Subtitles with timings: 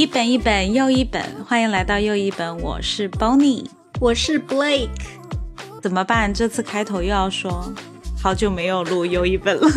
[0.00, 3.66] 一本一本又一本，欢迎来到又一本，我是 Bonnie，
[4.00, 4.88] 我是 Blake。
[5.82, 6.32] 怎么办？
[6.32, 7.70] 这次开头又要说
[8.18, 9.68] 好久没有录又一本了，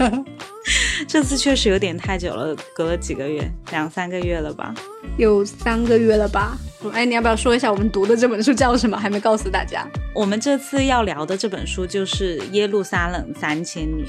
[1.06, 4.74] 这次确实有点太久了，隔了几个月，两三个月了吧？
[5.18, 6.56] 有三个月了吧？
[6.94, 8.96] 哎，你要不要说一下我们读的这本书叫什么？
[8.96, 9.86] 还没告诉大家。
[10.14, 14.08] 我们这次要聊的这本书就是《耶路撒冷三千年》。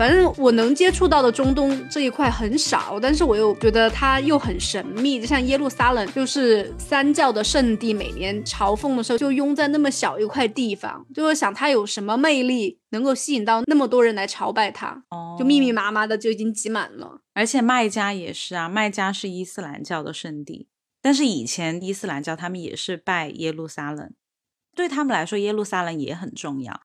[0.00, 15.02] 反正我能接触到的中东这一块很少，但是我又觉得它又很神秘，就像耶路撒冷，就是三教的圣地，每年朝奉的时候就拥在那么小一块地方，就是想它有什么魅力能够吸引到那么多人来朝拜它，
[15.38, 17.20] 就密密麻麻的就已经挤满了。
[17.34, 20.68] 而且麦加也是啊，麦加是伊斯兰教的圣地，
[21.02, 24.10] 但是以前伊斯兰教他们也是拜耶路撒冷，
[24.74, 26.80] 对他们来说耶路撒冷也很重要。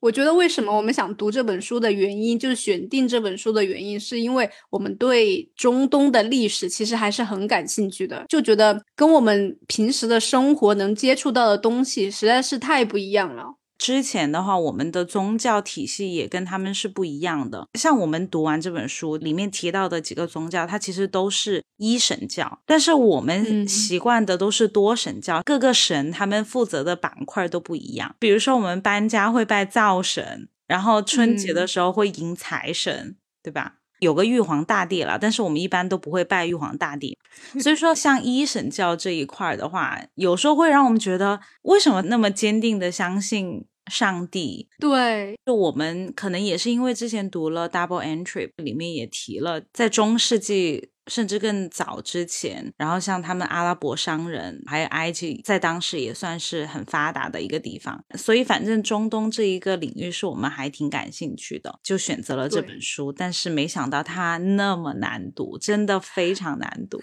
[0.00, 13.56] 我觉得为什么我们想读这本书的原因，就是选定这本书的原因，是因为我们对中东的历史其实还是很感兴趣的，就觉得跟我们平时的生活能接触到的东西实在是太不一样了。
[13.78, 17.66] 之前的话，我们的宗教体系也跟他们是不一样的。
[17.74, 28.16] 像我们读完这本书里面提到的几个宗教，它其实都是一神教，但是我们习惯的都是多神教，各个神他们负责的板块都不一样。
[28.18, 33.76] 比如说，我们搬家会拜灶神，然后春节的时候会迎财神，对吧？
[33.98, 37.18] 有个玉皇大帝了，但是我们一般都不会拜玉皇大帝。
[37.60, 44.68] 所以说，像一神教这一块的话，有时候会让我们觉得，为什么那么坚定的相信上帝？
[44.78, 50.90] 对，就我们可能也是因为之前读了 Double Entry，里面也提了，在中世纪。
[51.08, 58.04] 甚至更早之前，然后像他们阿拉伯商人，还有埃及，在当时也算是很发达的一个地方。
[58.16, 63.12] 所以，反正中东这一个领域是我们还挺感兴趣的，就选择了这本书。
[63.12, 67.00] 但是没想到它那么难读，真的非常难读。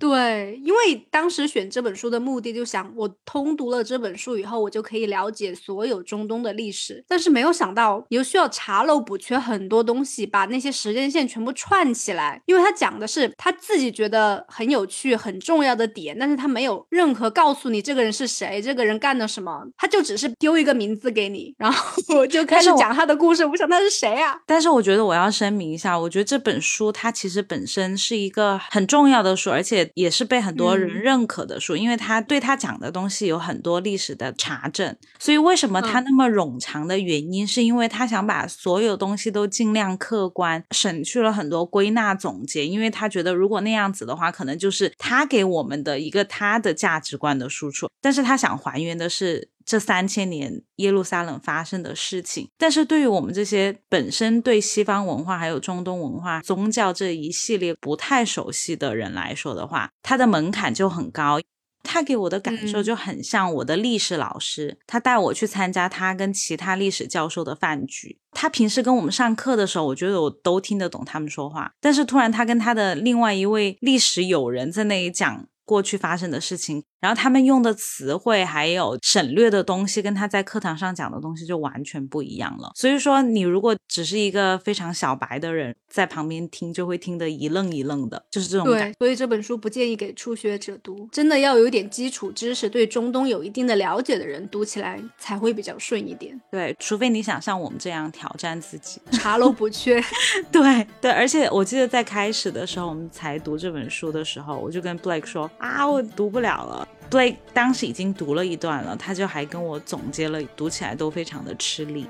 [0.00, 7.04] 对，因为当时选这本书的目的，就想我通读了这本书以后，我就可以了解所有中东的历史。
[7.06, 12.40] 但是没有想到，又需要查漏补缺很多东西，把那些时间线全部串起来。
[12.46, 23.44] 因为他讲的是他自己觉得很有趣、很重要的点，但是他没有任何告诉你这个人是谁，这个人干了什么，他就只是丢一个名字给你，然后 我就开始讲他的故事。
[23.44, 24.40] 我想他是谁啊？
[24.46, 29.89] 但是我觉得我要声明一下，我觉得这本书它其实本身是一个很重要的书，而且。
[29.94, 49.48] 也是被很多人认可的书，因为他对他讲的东西有很多历史的查证，所以为什么他那么冗长的原因，是因为他想把所有东西都尽量客观，省去了很多归纳总结，因为他觉得如果那样子的话，可能就是他给我们的一个他的价值观的输出，但是他想还原的是。
[49.70, 61.38] 这三千年耶路撒冷发生的事情，但是对于我们这些本身对西方文化还有中东文化、宗教这一系列不太熟悉的人来说的话，他的门槛就很高。
[61.84, 68.18] 他给我的感受就很像我的历史老师，他带我去参加他跟其他历史教授的饭局。
[68.32, 75.46] 他平时跟我们上课的时候，我觉得我都听得懂他们说话，但是突然他跟他的另外一位历史友人在那里讲。
[75.70, 82.72] 过去发生的事情，然后他们用的词汇还有省略的东西，跟他在课堂上讲的东西就完全不一样了。
[82.74, 88.96] 所以说，你如果只是一个非常小白的人，在旁边听，就会听得一愣一愣的，就是这种感觉。
[88.98, 96.36] 所以这本书不建议给初学者读，真的要有一点基础知识，对中东有一定的了解的人读起来才会比较顺一点。
[96.50, 100.02] 对，除非你想像我们这样挑战自己，查漏补缺。
[100.50, 105.48] 对对，而且我记得在开始的时候，我们才读这本书的时候，我就跟 Blake 说。
[105.60, 106.88] 啊，我读不了了。
[107.08, 112.06] 对当时已经读了一段了，他就还跟我总结了，读起来都非常的吃力。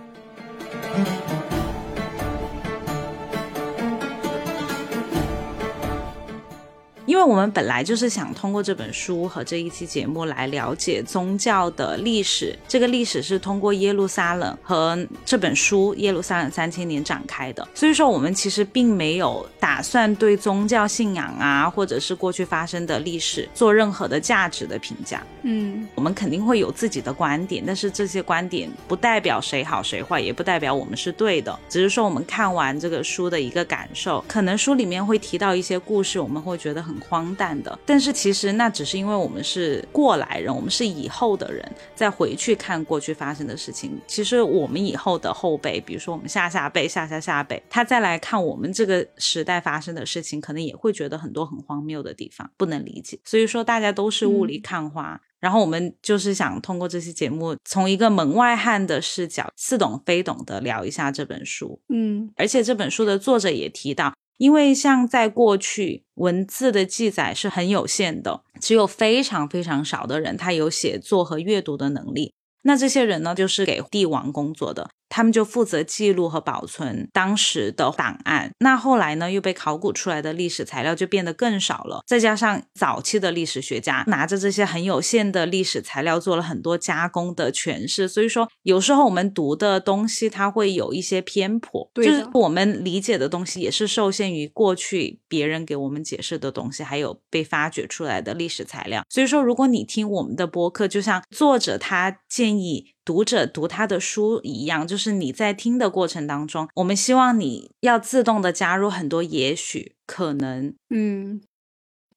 [7.10, 17.66] 因为我们本来就是想通过这本书和这一期节目来了解宗教的历史，这个历史是通过耶路撒冷和这本书《耶路撒冷三千年》展开的。
[17.74, 25.20] 所以说，我们其实并没有打算对宗教信仰啊，或者是过去发生的历史做任何的价值的评价。
[25.42, 34.24] 嗯，我们肯定会有自己的观点，但是这些观点不代表谁好谁坏，也不代表我们是对的，只是说我们看完这个书的一个感受。
[34.28, 36.99] 可能书里面会提到一些故事，我们会觉得很。
[37.00, 43.98] 荒诞的，但是其实那只是因为我们是过来人，我们是以后的人，再回去看过去发生的事情。
[44.06, 53.18] 其实我们以后的后辈，比如说我们下下辈、下下下辈，他再来看我们这个时代发生的事情，可能也会觉得很多很荒谬的地方，不能理解。
[53.24, 55.20] 所以说，大家都是雾里看花。
[55.40, 61.80] 然后我们就是想通过这期节目，从一个门外汉的视角，似懂非懂的聊一下这本书。
[61.88, 64.12] 嗯，而且这本书的作者也提到。
[64.40, 72.32] 因为像在过去，文字的记载是很有限的，只有非常非常少的人他有写作和阅读的能力。
[72.62, 74.88] 那这些人呢，就是给帝王工作的。
[75.10, 78.50] 他们就负责记录和保存当时的档案。
[78.60, 82.02] 那后来呢，又被考古出来的历史材料就变得更少了。
[82.06, 99.04] 再加上早期的历史学家拿着这些很有限的历史材料做了很多加工的诠释，所以说有时候我们读的东西它会有一些偏颇，就是我们理解的东西也是受限于过去别人给我们解释的东西，还有被发掘出来的历史材料。
[99.08, 102.92] 所以说，如果你听我们的播客，就像作者他建议。
[103.10, 110.72] 读者读他的书一样，就是你在听的过程当中，我们希望你要自动的加入很多也许、可能。
[110.90, 111.40] 嗯，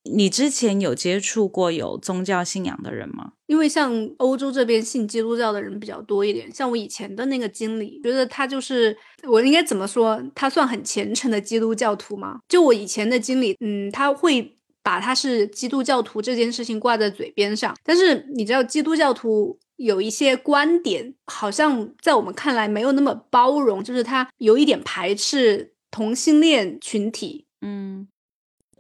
[0.04, 3.32] 你之前有接触过有宗教信仰的人吗？
[3.48, 8.96] 因为像欧洲这边信基督教的人比较多一点，像我以前的那个经理，觉得他就是
[9.28, 10.22] 我应该怎么说？
[10.36, 12.38] 他算很虔诚的基督教徒吗？
[12.48, 19.58] 就我以前的经理，嗯，他会把他是基督教徒这件事情挂在嘴边上，但是你知道基督教徒。
[19.84, 27.46] 有一些观点好像在我们看来没有那么包容，就是他有一点排斥同性恋群体。
[27.62, 28.08] 嗯，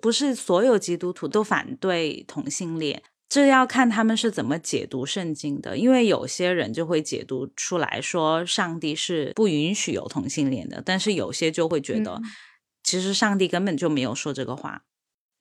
[0.01, 5.77] 不是所有基督徒都反对同性恋，这要看他们是怎么解读圣经的。
[5.77, 12.21] 因为有些人就会解读出来说上帝是不允许有同性恋的，但是有些就会觉得
[12.83, 14.83] 其实上帝根本就没有说这个话。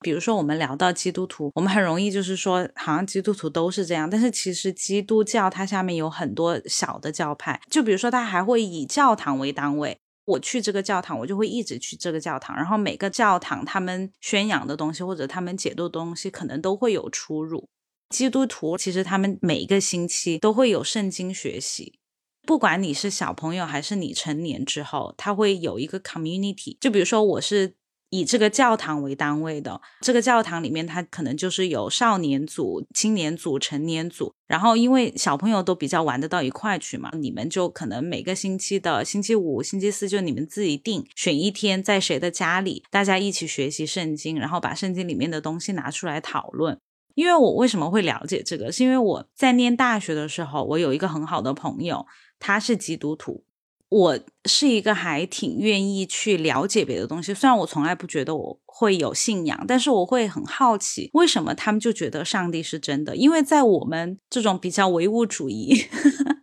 [0.02, 4.10] 比如说，我们聊到基督徒，我们很容易就是说，好像基督徒都是这样。
[4.10, 9.96] 但是其实基督教它下面有很多小的教派，就比如说，它还会以教堂为单位。
[10.24, 12.54] 我去这个教堂，我就会一直去这个教堂。
[12.54, 17.68] 然后每个教堂他们宣扬的东西或者他们解读的东西，可能都会有出入。
[18.10, 21.98] 基督徒其实他们每一个星期都会有圣经学习，
[22.46, 26.76] 不管你是小朋友还是你成年之后，他会有一个 community。
[26.80, 27.74] 就比如说我是。
[28.12, 34.34] 以这个教堂为单位的这个教堂里面，它可能就是有少年组、青年组、成年组。
[34.46, 46.78] 然后，因为小朋友都比较玩得到一块去嘛，你们就可能每个星期的星期五、星期四就你们自己定，选一天在谁的家里，大家一起学习圣经，然后把圣经里面的东西拿出来讨论。
[47.14, 52.04] 因为我为什么会了解这个，是因为我在念大学的时候，我有一个很好的朋友，
[52.38, 53.44] 他是基督徒。
[53.92, 63.14] 我是一个还挺愿意去了解别的东西，虽然我从来不觉得我会有信仰，但是我会很好奇，为什么他们就觉得上帝是真的？
[63.14, 65.84] 因为在我们这种比较唯物主义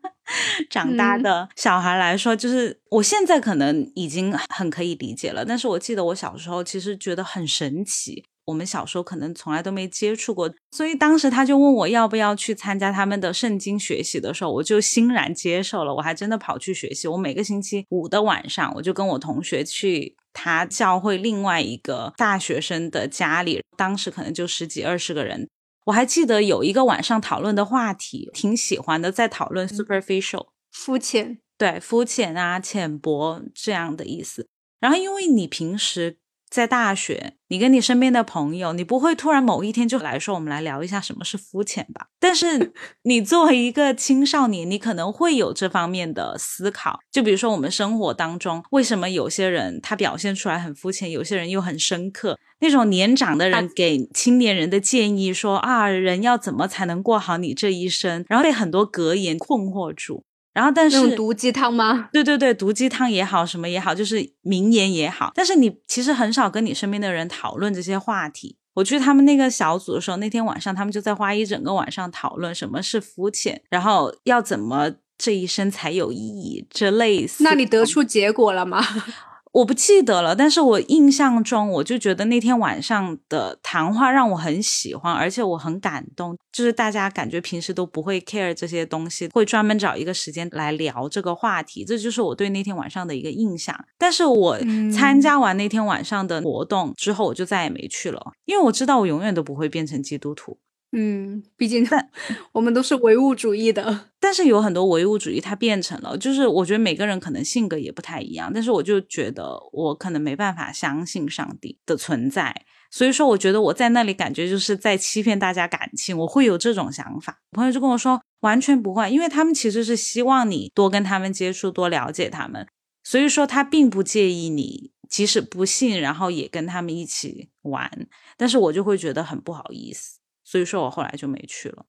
[0.70, 8.24] 长大的小孩来说，就是我现在可能已经很可以理解了，但是我记得我小时候其实觉得很神奇。
[8.50, 15.94] 我们小时候可能从来都没接触过，所以当时他就问我要不要去参加他们的圣经学习的时候，我就欣然接受了。
[15.94, 17.08] 我还真的跑去学习。
[17.08, 25.48] 我每个星期五的晚上，我就跟我同学去他教会另外一个大学生的家里，当时可能就十几二十个人。
[25.86, 34.48] 我还记得有一个晚上讨论的话题，挺喜欢的，在讨论 superficial 肤浅，对肤浅啊、浅薄这样的意思。
[34.80, 36.18] 然后因为你平时。
[36.50, 42.08] 在大学，你跟你身边的朋友，你不会突然某一天就来说，我们来聊一下什么是肤浅吧？
[42.20, 42.74] 但是
[43.04, 47.00] 你作为一个青少年，你可能会有这方面的思考。
[47.12, 52.38] 就比如说，我们生活当中，为什么有些人他表现出来很肤浅，有些人又很深刻？
[52.62, 58.26] 那种年长的人给青年人的建议说啊，人要怎么才能过好你这一生？
[58.28, 60.26] 然后被很多格言困惑住。
[60.60, 62.10] 然后，但是毒鸡汤吗？
[62.12, 65.32] 对对对，毒鸡汤也好，什么也好，就是名言也好。
[65.34, 68.58] 但是你其实很少跟你身边的人讨论这些话题。
[68.74, 77.42] 我去他们那个小组的时候，那天晚上他们就在花一整个晚上讨论什么是肤浅，然后要怎么这一生才有意义这类似。
[77.42, 78.84] 那你得出结果了吗？
[79.52, 86.38] 我不记得了，但是我印象中，我就觉得那天晚上的谈话让我很喜欢，而且我很感动。
[86.52, 93.76] 就是大家感觉平时都不会 care 这些东西，会专门找一个时间来聊这个话题，这就是我对那天晚上的一个印象。
[93.98, 94.60] 但是我
[94.94, 100.58] 参加完那天晚上的活动之后，我就再也没去了，因为我知道我永远都不会变成基督徒。
[100.92, 101.88] 嗯，毕竟
[102.52, 117.40] 我们都是唯物主义的，但是有很多唯物主义它变成了，就是我觉得每个人可能性格也不太一样，但是我就觉得我可能没办法相信上帝的存在，所以说我觉得我在那里感觉就是在欺骗大家感情，我会有这种想法。
[117.52, 122.66] 朋友就跟我说完全不会，因为他们其实是希望你多跟他们接触，多了解他们，
[123.04, 130.19] 所以说他并不介意你即使不信，然后也跟他们一起玩，但是我就会觉得很不好意思。
[130.50, 131.86] 所以说我后来就没去了。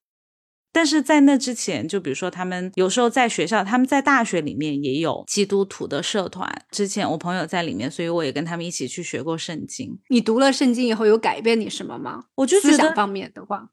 [0.71, 6.47] 但是在那之前，就比如说他们有时候在学校，他们在大学里面也有基督徒的社团。
[6.71, 9.99] 之前我朋友在里面，所以我也跟他们一起去学过圣经。
[10.11, 12.27] 你读了圣经以后，有改变你什么吗？
[12.35, 13.71] 我就觉得思想方面的话，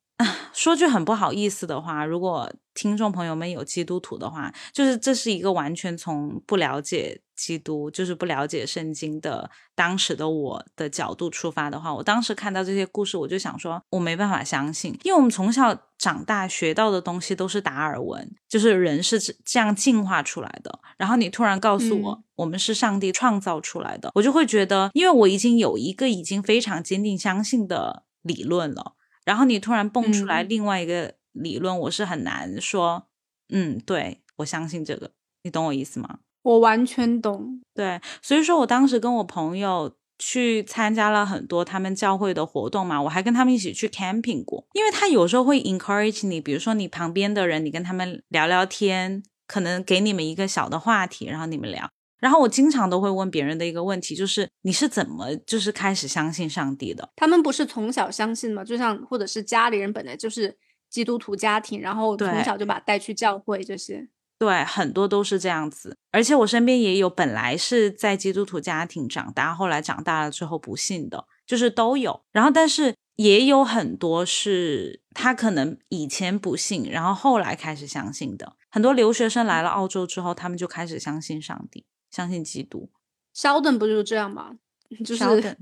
[0.53, 20.79] 说句很不好意思的话，如果听众朋友们有基督徒的话，就是这是一个完全从不了解基督，就是不了解圣经的当时的我的角度出发的话，我当时看到这些故事，我就想说，我没办法相信，因为我们从小长大学到的东西都是达尔文，就是人是这这样进化出来的。
[20.97, 28.93] 然后你突然告诉我，嗯我们是上帝创造出来的，我就会觉得，因为我已经有一个已经非常坚定相信的理论了。
[29.27, 33.07] 然后你突然蹦出来嗯另外一个理论，我是很难说，
[33.49, 35.11] 嗯，对我相信这个，
[35.43, 36.19] 你懂我意思吗？
[36.43, 37.59] 我完全懂。
[37.75, 51.91] 对，所以说我当时跟我朋友去参加了很多他们教会的活动嘛，我还跟他们一起去 camping 过，因为他有时候会 encourage 你，比如说你旁边的人，你跟他们聊聊天，可能给你们一个小的话题，然后你们聊。
[52.19, 57.09] 然后我经常都会问别人的一个问题，就是你是怎么就是开始相信上帝的？
[57.15, 58.63] 他们不是从小相信吗？
[58.63, 60.57] 就像或者是家里人本来就是
[60.89, 64.07] 基督徒家庭，然后从小就把他带去教会这些。
[64.39, 72.21] 对，很多都是这样子，而且我身边也有本来是在基督徒家庭长大，后来长大了之后不信的，就是都有。
[72.31, 78.53] 然后，但是也有很多是他可能以前不信，然后后来开始相信的。
[78.69, 82.89] 很多留学生来了澳洲之后，他们就开始相信上帝，相信基督。
[83.35, 84.55] Sheldon 不就是这样吗？
[85.05, 85.57] 就是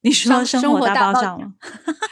[0.00, 1.54] 你说生活大爆爆炸吗？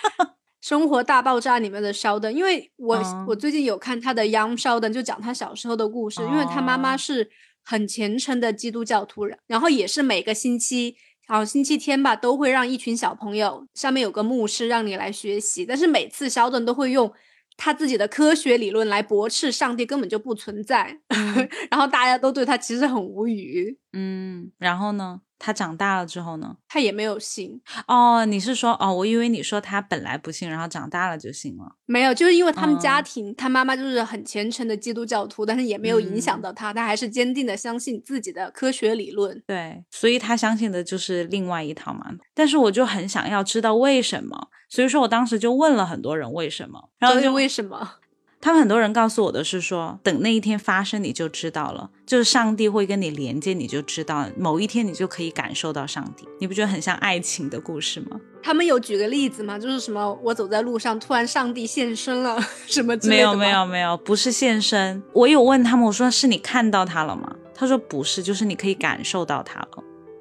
[0.61, 7.31] 生活大爆炸里面的 Sheldon，因为我、嗯我最近有看他的 Young Sheldon，就讲他小时候的故事，因为他妈妈哦是
[7.65, 10.97] 很虔诚的基督教徒人，然后也是每个星期。
[11.27, 17.13] 好像星期天吧，都会让一群小朋友，上面有个牧师让你来学习，但是每次 Sheldon 都会用
[17.59, 20.99] 他自己的科学理论来驳斥上帝根本就不存在，
[21.71, 25.21] 然后大家都对他其实很无语，嗯，然后呢？
[25.39, 26.57] 他长大了之后呢？
[26.69, 28.93] 他也没有信，哦，你是说哦？
[28.93, 31.77] 我以为你说他本来不信，然后长大了就信了。
[31.87, 39.43] 没有，就是因为他们家哦庭，他妈妈就是很虔诚的基督教徒，但是也没有影响嗯到他，他还是坚定的相信自己的科学理论。
[39.47, 42.11] 对，所以他相信的就是另外一套嘛。
[42.35, 47.97] 但是我就很想要知道为什么，所以说我当时就问了很多人为什么，然后就为什么？
[48.41, 56.27] 他们很多人告诉我的是说，等那一天发生你就知道了，就是上帝会跟你连接，你就知道某一天你就可以感受到上帝。
[56.39, 58.21] 你不觉得很像爱情的故事吗？
[58.41, 59.59] 他们有举个例子吗？
[59.59, 65.03] 就是什么，我走在路上，突然上帝现身了， 什么之类的吗没有没有，没有，不是现身。
[65.13, 67.35] 我有问他们，我说是你看到他了吗？
[67.55, 69.69] 他说不是，就是你可以感受到他了。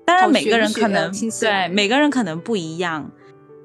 [0.05, 3.11] 当然每个人可能对每个人可能不一样，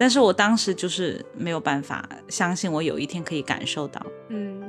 [0.02, 4.04] 但是我当时就是没有办法相信我有一天可以感受到。
[4.30, 4.60] 嗯，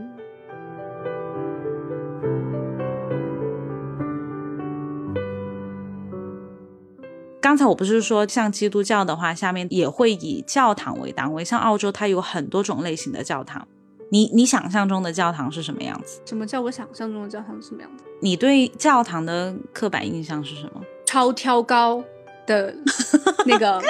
[7.41, 13.67] 刚才我不是说像基督教的话，下面也会以教堂为单位，像澳洲它有很多种类型的教堂。
[14.11, 16.21] 你你想象中的教堂是什么样子？
[16.25, 18.03] 什么叫我想象中的教堂是什么样子？
[18.21, 20.81] 你对教堂的刻板印象是什么？
[21.07, 22.03] 超挑高
[22.45, 22.73] 的
[23.45, 23.81] 那个，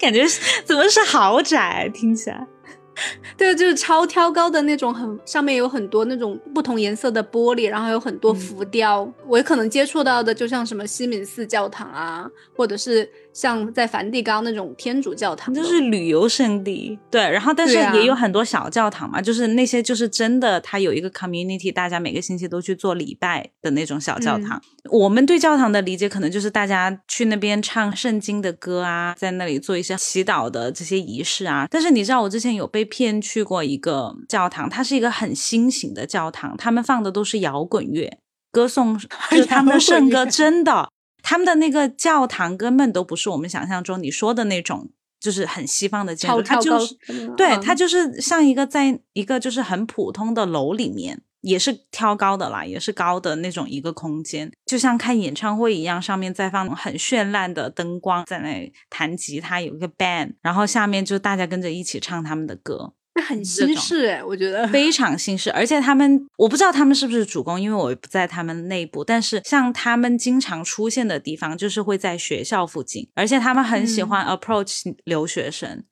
[0.00, 0.24] 感觉
[0.64, 1.90] 怎么是豪宅？
[1.92, 2.46] 听起来
[3.36, 9.10] 对，就是超挑高的那种很，上面有很多那种不同颜色的玻璃，然后有很多嗯浮雕。
[9.26, 17.22] 我可能接触到的，就像什么西敏寺教堂啊，或者是像在梵蒂冈那种天主教堂，就是旅游胜地，对。
[17.22, 24.60] 然后但是也有很多小教堂嘛，就是那些就是真的，它有一个 community，大家每个星期都去做礼拜的那种小教堂。
[24.90, 31.66] 我们对教堂的理解可能就是大家去那边唱圣经的歌啊，在那里做一些祈祷的这些仪式啊。
[31.70, 38.18] 但是你知道，我之前有被骗去过一个教堂，它是一个很新型的教堂，他们放的都是摇滚乐，
[38.52, 38.98] 歌颂
[39.30, 40.90] 就是他们的圣歌，真的。
[41.22, 46.94] 他们的那个教堂根本都不是我们想象中你说的那种，就是很西方的建筑，它就是
[47.36, 62.94] 对，嗯它就是像一个在一个就是很普通的楼里面，也是挑高的啦，也是高的那种一个空间，就像看演唱会一样，上面在放很绚烂的灯光，在那弹吉他，有一个 band，然后下面就大家跟着一起唱他们的歌。
[63.14, 69.02] 那很这新式哎，我觉得非常新式，而且他们我不知道他们是不是主攻，因为我不在他们内部。
[69.02, 75.82] 但是像他们经常出现的地方，就是会在学校附近，而且他们很喜欢 approach 留学生，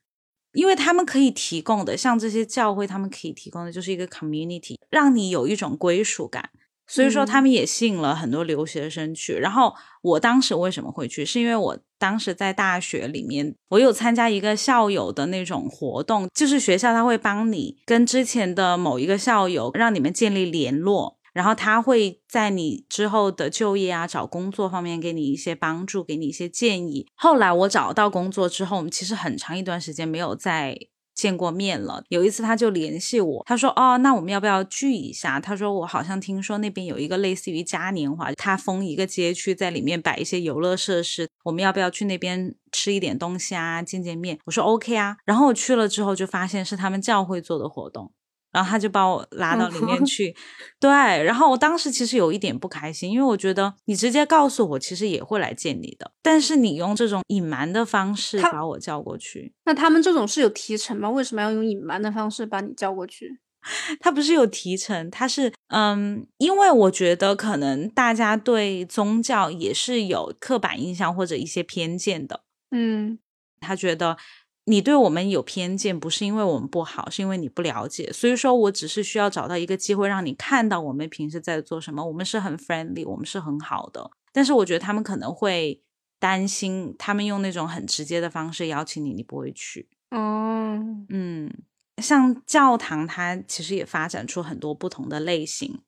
[0.53, 6.49] 因为他们可以提供的，像这些教会，他们可以提供的就是一个 community，让你有一种归属感。
[6.89, 9.33] 所以说他们也吸引了很多留学生去。
[9.35, 21.17] 然后我当时为什么会去，是因为我当时在大学里面，我有参加一个校友的那种活动，就是学校他会帮你跟之前的某一个校友，让你们建立联络。
[21.31, 27.05] 然后他会在你之后的就业啊、找工作方面给你一些帮助，给你一些建议。
[27.15, 30.75] 后来我找到工作之后，我们其实很长一段时间没有再
[31.19, 32.03] 见过面了。
[32.09, 48.11] 有一次他就联系我，他说：“哦，那我们要不要聚一下？”他说：“我好像听说那边有一个类似于嘉年华，他封一个街区，在里面摆一些游乐设施，我们要不要去那边吃一点东西啊，见见面？”我说：“OK 啊。”然后我去了之后，就发现是他们教会做的活动。
[48.51, 50.35] 然后他就把我拉到里面去，
[50.79, 50.89] 对。
[50.89, 56.11] 然后我当时其实有一点不开心，因为我觉得你直接告诉我，其实也会来见你的。
[56.21, 61.09] 但是你用这种隐瞒的方式把我叫过去，那他们这种是有提成吗？
[61.09, 63.39] 为什么要用隐瞒的方式把你叫过去？
[63.99, 72.43] 他不是有提成，他是嗯，因为我觉得可能大家对宗教也是有刻板印象或者一些偏见的。
[72.71, 73.19] 嗯，
[73.59, 74.17] 他觉得。
[74.69, 78.11] 你对我们有偏见，不是因为我们不好，是因为你不了解。
[78.13, 82.05] 所以说我只是需要找到一个机会，让你看到我们平时在做什么。
[82.05, 84.11] 我们是很 friendly，我们是很好的。
[84.31, 85.81] 但是我觉得他们可能会
[86.19, 89.89] 担心，他们用那种很直接的方式邀请你，你不会去。
[90.11, 91.51] 哦，嗯，
[91.97, 95.79] 像教堂，它其实也发展出很多不同的类型。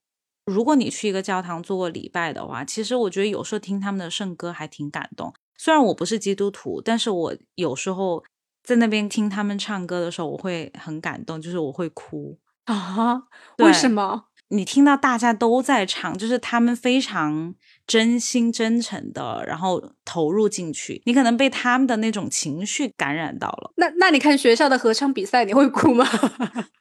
[0.48, 5.32] 如果你去一个教堂做过礼拜的话，其实我觉得有时候听他们的圣歌还挺感动。
[5.56, 8.24] 虽然我不是基督徒，但是我有时候。
[8.64, 13.24] 在那边听他们唱歌的时候，我会很感动，就是我会哭啊！
[13.58, 14.26] 为什么？
[14.50, 17.56] 你听到大家都在唱，就是他们非常
[17.88, 23.72] 真心真诚的，然后投入进去，你可能被他们的那种情绪感染到了。
[23.78, 26.06] 那那你看学校的合唱比赛，你会哭吗？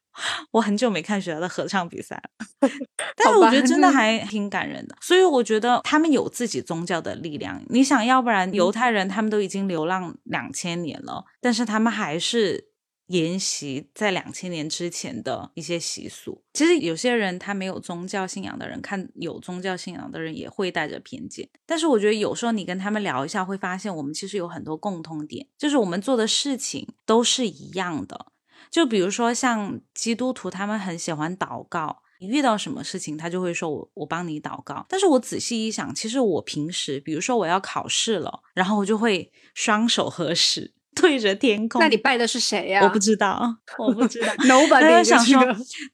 [0.51, 2.47] 我很久没看学校的合唱比赛了，
[3.17, 4.97] 但是我觉得真的还挺感人的。
[5.01, 7.63] 所以我觉得他们有自己宗教的力量。
[7.69, 12.69] 你想要不然犹太人他们都已经流浪两千年了，但是他们还是
[13.07, 16.43] 沿袭在两千年之前的一些习俗。
[16.53, 21.49] 其实有些人他没有宗教信仰的人，看有宗教信仰的人也会带着偏见。
[21.67, 28.27] 但是我觉得有时候你跟他们聊一下，会发现我们其实有很多共通点，就是我们做的事情都是一样的。
[28.71, 32.03] 就比如说，像基督徒，他们很喜欢祷告。
[32.23, 41.81] 你遇到什么事情，他就会说：“我我帮你祷告。”但是我仔细一想，其实我平时，比如说我要考试了，然后我就会双手合十，对着天空。
[41.81, 42.83] 那你拜的是谁呀？
[42.85, 44.27] 我不知道，我不知道。
[44.45, 45.43] Nobody 想说，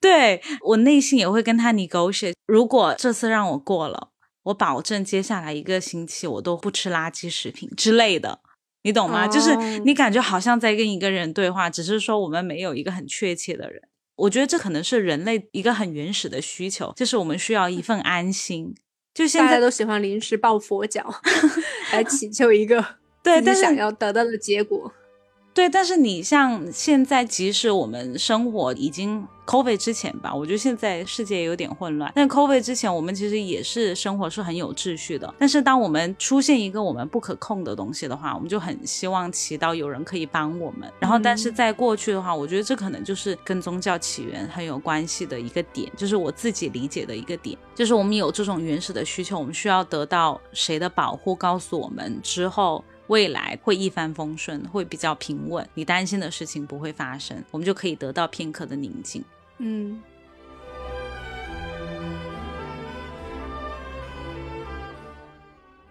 [0.00, 2.34] 对我内心也会跟他 negotiate。
[2.46, 4.08] 如果这次让我过了，
[4.42, 8.40] 我保证接下来一个星期我都不吃垃圾食品之类的。
[8.86, 9.26] 你懂吗？
[9.26, 13.82] 就是你感觉好像在跟一个人对话，只是说我们没有一个很确切的人。
[14.14, 18.74] 我觉得这可能是人类一个很原始的需求，就是我们需要一份安心。
[19.12, 21.20] 就现在都喜欢临时抱佛脚，
[21.92, 22.82] 来祈求一个
[23.22, 24.92] 对但想要得到的结果。
[25.56, 32.12] 对，但是你像现在，即使我们生活已经 COVID 之前吧，我觉得现在世界有点混乱。
[32.14, 35.34] 但 COVID 之前，我们其实也是生活是很有秩序的。
[35.38, 40.92] 但是当我们出现一个我们不可控的东西的话，我们就很希望祈祷有人可以帮我们。
[41.00, 52.84] 然后，但是在过去的话，我觉得这可能就是跟宗教起源很有关系的一个点，就是我自己理解的一个点，就是我们有这种原始的需求，我们需要得到谁的保护，告诉我们之后。
[53.08, 59.24] 未来会一帆风顺，会比较平稳，你担心的事情不会发生，我们就可以得到片刻的宁静。
[59.58, 60.02] 嗯。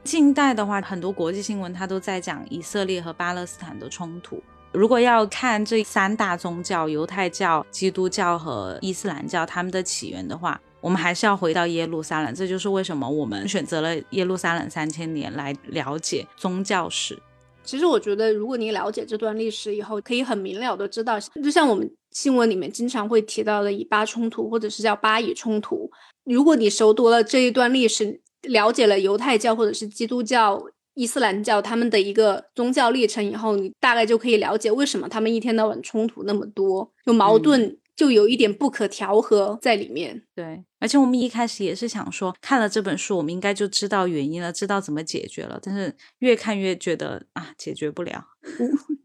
[0.04, 4.42] 近代的话，很多国际新闻它都在讲以色列和巴勒斯坦的冲突。
[4.72, 17.18] 如果要看这三大宗教——犹太教、基督教和伊斯兰教——他们的起源的话，我们还是要回到耶路撒冷，这就是为什么我们选择了耶路撒冷三千年来了解宗教史。
[17.64, 25.90] 其实我觉得，如果你了解这段历史以后，可以很明了的知道，就像我们新闻里面经常会提到的以巴冲突，或者是叫巴以冲突。
[26.24, 30.62] 如果你熟读了这一段历史，了解了犹太教或者是基督教、
[30.94, 37.76] 伊斯兰教他们的一个宗教历程以后，你大概就可以了解为什么他们一天到晚冲突那么多，就矛盾。
[37.96, 40.66] 就有一点不可调和在里面，对。
[40.80, 45.60] 而且我们一开始也是想说，看了这本书，我们应该就知道原因了，知道怎么解决了。
[45.62, 48.26] 但是越看越觉得啊，解决不了，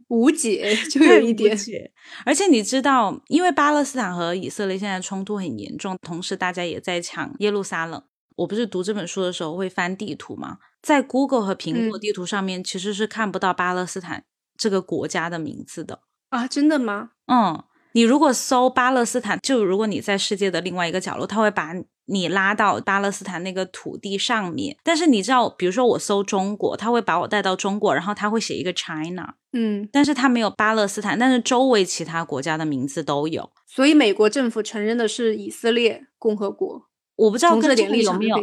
[0.08, 1.92] 无无解， 就有一点解。
[2.26, 8.02] 而且你知道，因为巴勒斯坦和以色列现在冲突很严重，同时大家也在抢耶路撒冷。
[8.36, 10.58] 我不是读这本书的时候会翻地图吗？
[10.82, 14.24] 在 Google 和苹果地图上面其实是看不到巴勒斯坦
[14.58, 16.00] 这个国家的名字的
[16.30, 17.10] 啊，真的吗？
[17.26, 17.64] 嗯。
[17.92, 21.72] 你如果搜巴勒斯坦，就如果你在世界的另外一个角落，他会把
[22.06, 24.76] 你拉到巴勒斯坦那个土地上面。
[24.82, 33.50] 但是你知道，比如说我搜中国，他会把我带到中国，然后他会写一个 China，嗯，但是他没有巴勒斯坦，但是周围其他国家的名字都有。
[33.66, 36.86] 所以美国政府承认的是以色列共和国。
[37.16, 38.36] 我不知道跟这点有没有。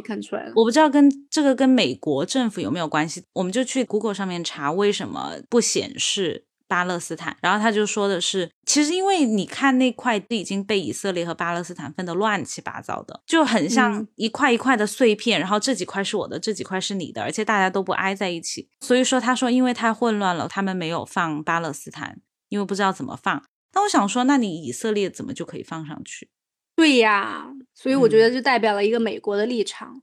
[0.56, 23.44] 我不知道跟这个跟美国政府有没有关系，我们就去 Google 上面查为什么不显示巴勒斯坦，然后他就说的是，其实因为你看那块地已经被以色列和巴勒斯坦分得乱七八糟的，就很像嗯一块一块的碎片，然后这几块是我的，这几块是你的，而且大家都不挨在一起，所以说他说因为太混乱了，他们没有放巴勒斯坦，因为不知道怎么放。
[23.74, 26.30] 那我想说，那你以色列怎么就可以放上去？
[26.76, 30.02] 对呀，所以我觉嗯得就代表了一个美国的立场。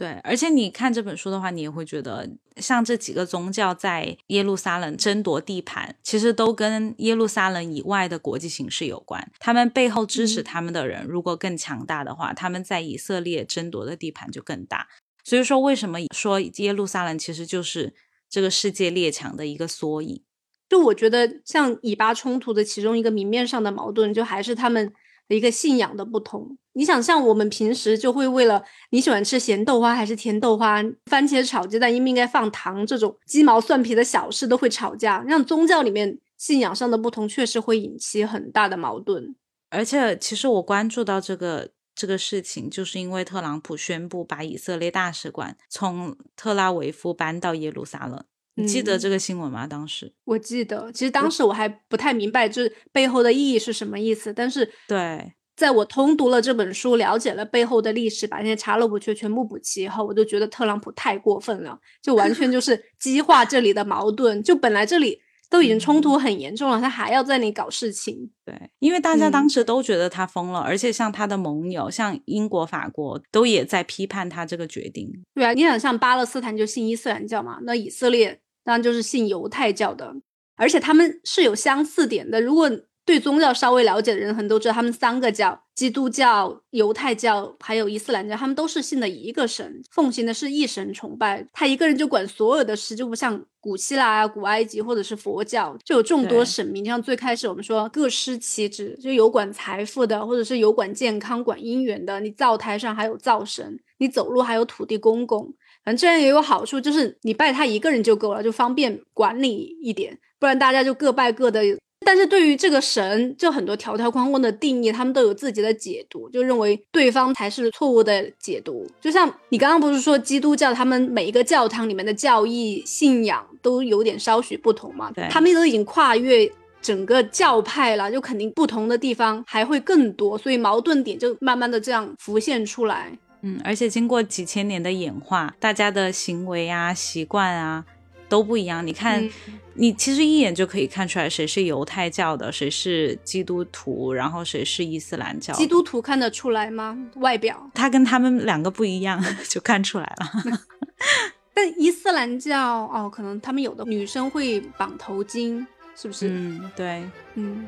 [0.00, 9.30] 对，而且你看这本书的话，你也会觉得，像这几个宗教在耶路撒冷争夺地盘，其实都跟耶路撒冷以外的国际形势有关。
[9.38, 14.88] 他们背后支持嗯他们的人如果更强大的话，他们在以色列争夺的地盘就更大。
[15.22, 17.92] 所以说，为什么说耶路撒冷其实就是
[18.30, 20.22] 这个世界列强的一个缩影？
[20.70, 24.90] 就我觉得，像以巴冲突的其中一个明面上的矛盾，就还是他们
[25.34, 26.56] 一个信仰的不同。
[26.74, 35.22] 你想，像我们平时就会为了你喜欢吃咸豆花还是甜豆花，番茄炒鸡蛋应不应该放糖这种鸡毛蒜皮的小事都会吵架。
[35.26, 39.34] 让宗教里面信仰上的不同，确实会引起很大的矛盾。
[39.70, 48.24] 而且，其实我关注到这个这个事情，就是因为特朗普宣布把以色列大使馆从特拉维夫搬到耶路撒冷。
[48.60, 49.66] 你记得嗯这个新闻吗？
[49.66, 64.42] 当时我记得，其实当时我还不太明白这背后的意义是什么意思，但是对，在我通读了这本书，了解了背后的历史，把那些查漏补缺全部补齐以后，我就觉得特朗普太过分了，就完全就是 激化这里的矛盾。
[64.42, 65.20] 就本来这里
[65.50, 68.30] 都已经冲突很严重了，他还要在那里搞事情。
[68.44, 75.12] 对，因为大家当嗯时都觉得他疯了，而且像他的盟友，像英国、法国都也在批判他这个决定。
[75.34, 80.14] 对啊，你想像巴勒斯坦就信伊斯兰教嘛，那以色列当然就是信犹太教的，
[80.56, 82.40] 而且他们是有相似点的。
[82.40, 82.70] 如果
[83.06, 91.44] 对宗教稍微了解的人，很多知道他们三个教：基督教、犹太教还有伊斯兰教，他们都是信的一个神，奉行的是一神崇拜。
[91.52, 96.84] 他一个人就管所有的事，就不像古希腊啊、古埃及或者是佛教，就有众多神明。
[96.84, 102.20] 像最开始我们说各司其职，就有管财富的，或者是有管健康、管姻缘的。
[102.20, 105.52] 你灶台上还有灶神，你走路还有土地公公。
[105.84, 111.62] 反正这样也有好处，就是你拜他一个人就够了，就方便管理一点，不然大家就各拜各的。
[112.02, 118.86] 但是对于这个神，就很多条条框框的定义，他们都有自己的解读，就认为对方才是错误的解读。
[119.02, 125.28] 就像你刚刚不是说基督教，他们每一个教堂里面的教义信仰都有点稍许不同嘛对？
[125.30, 133.12] 他们都已经跨越整个教派了，就肯定不同的地方还会更多，所以矛盾点就慢慢的这样浮现出来。
[133.42, 137.84] 嗯，而且经过几千年的演化，大家的行为啊、习惯啊
[138.28, 138.86] 都不一样。
[138.86, 139.30] 你看，嗯
[139.74, 145.54] 你其实一眼就可以看出来谁是犹太教的，谁是基督徒，然后谁是伊斯兰教。
[145.54, 146.98] 基督徒看得出来吗？
[147.14, 147.70] 外表？
[147.72, 150.60] 他跟他们两个不一样， 就看出来了。
[151.54, 152.60] 但伊斯兰教
[152.92, 155.64] 哦，可能他们有的女生会绑头巾，
[155.96, 156.28] 是不是？
[156.28, 157.02] 嗯，对。
[157.34, 157.66] 嗯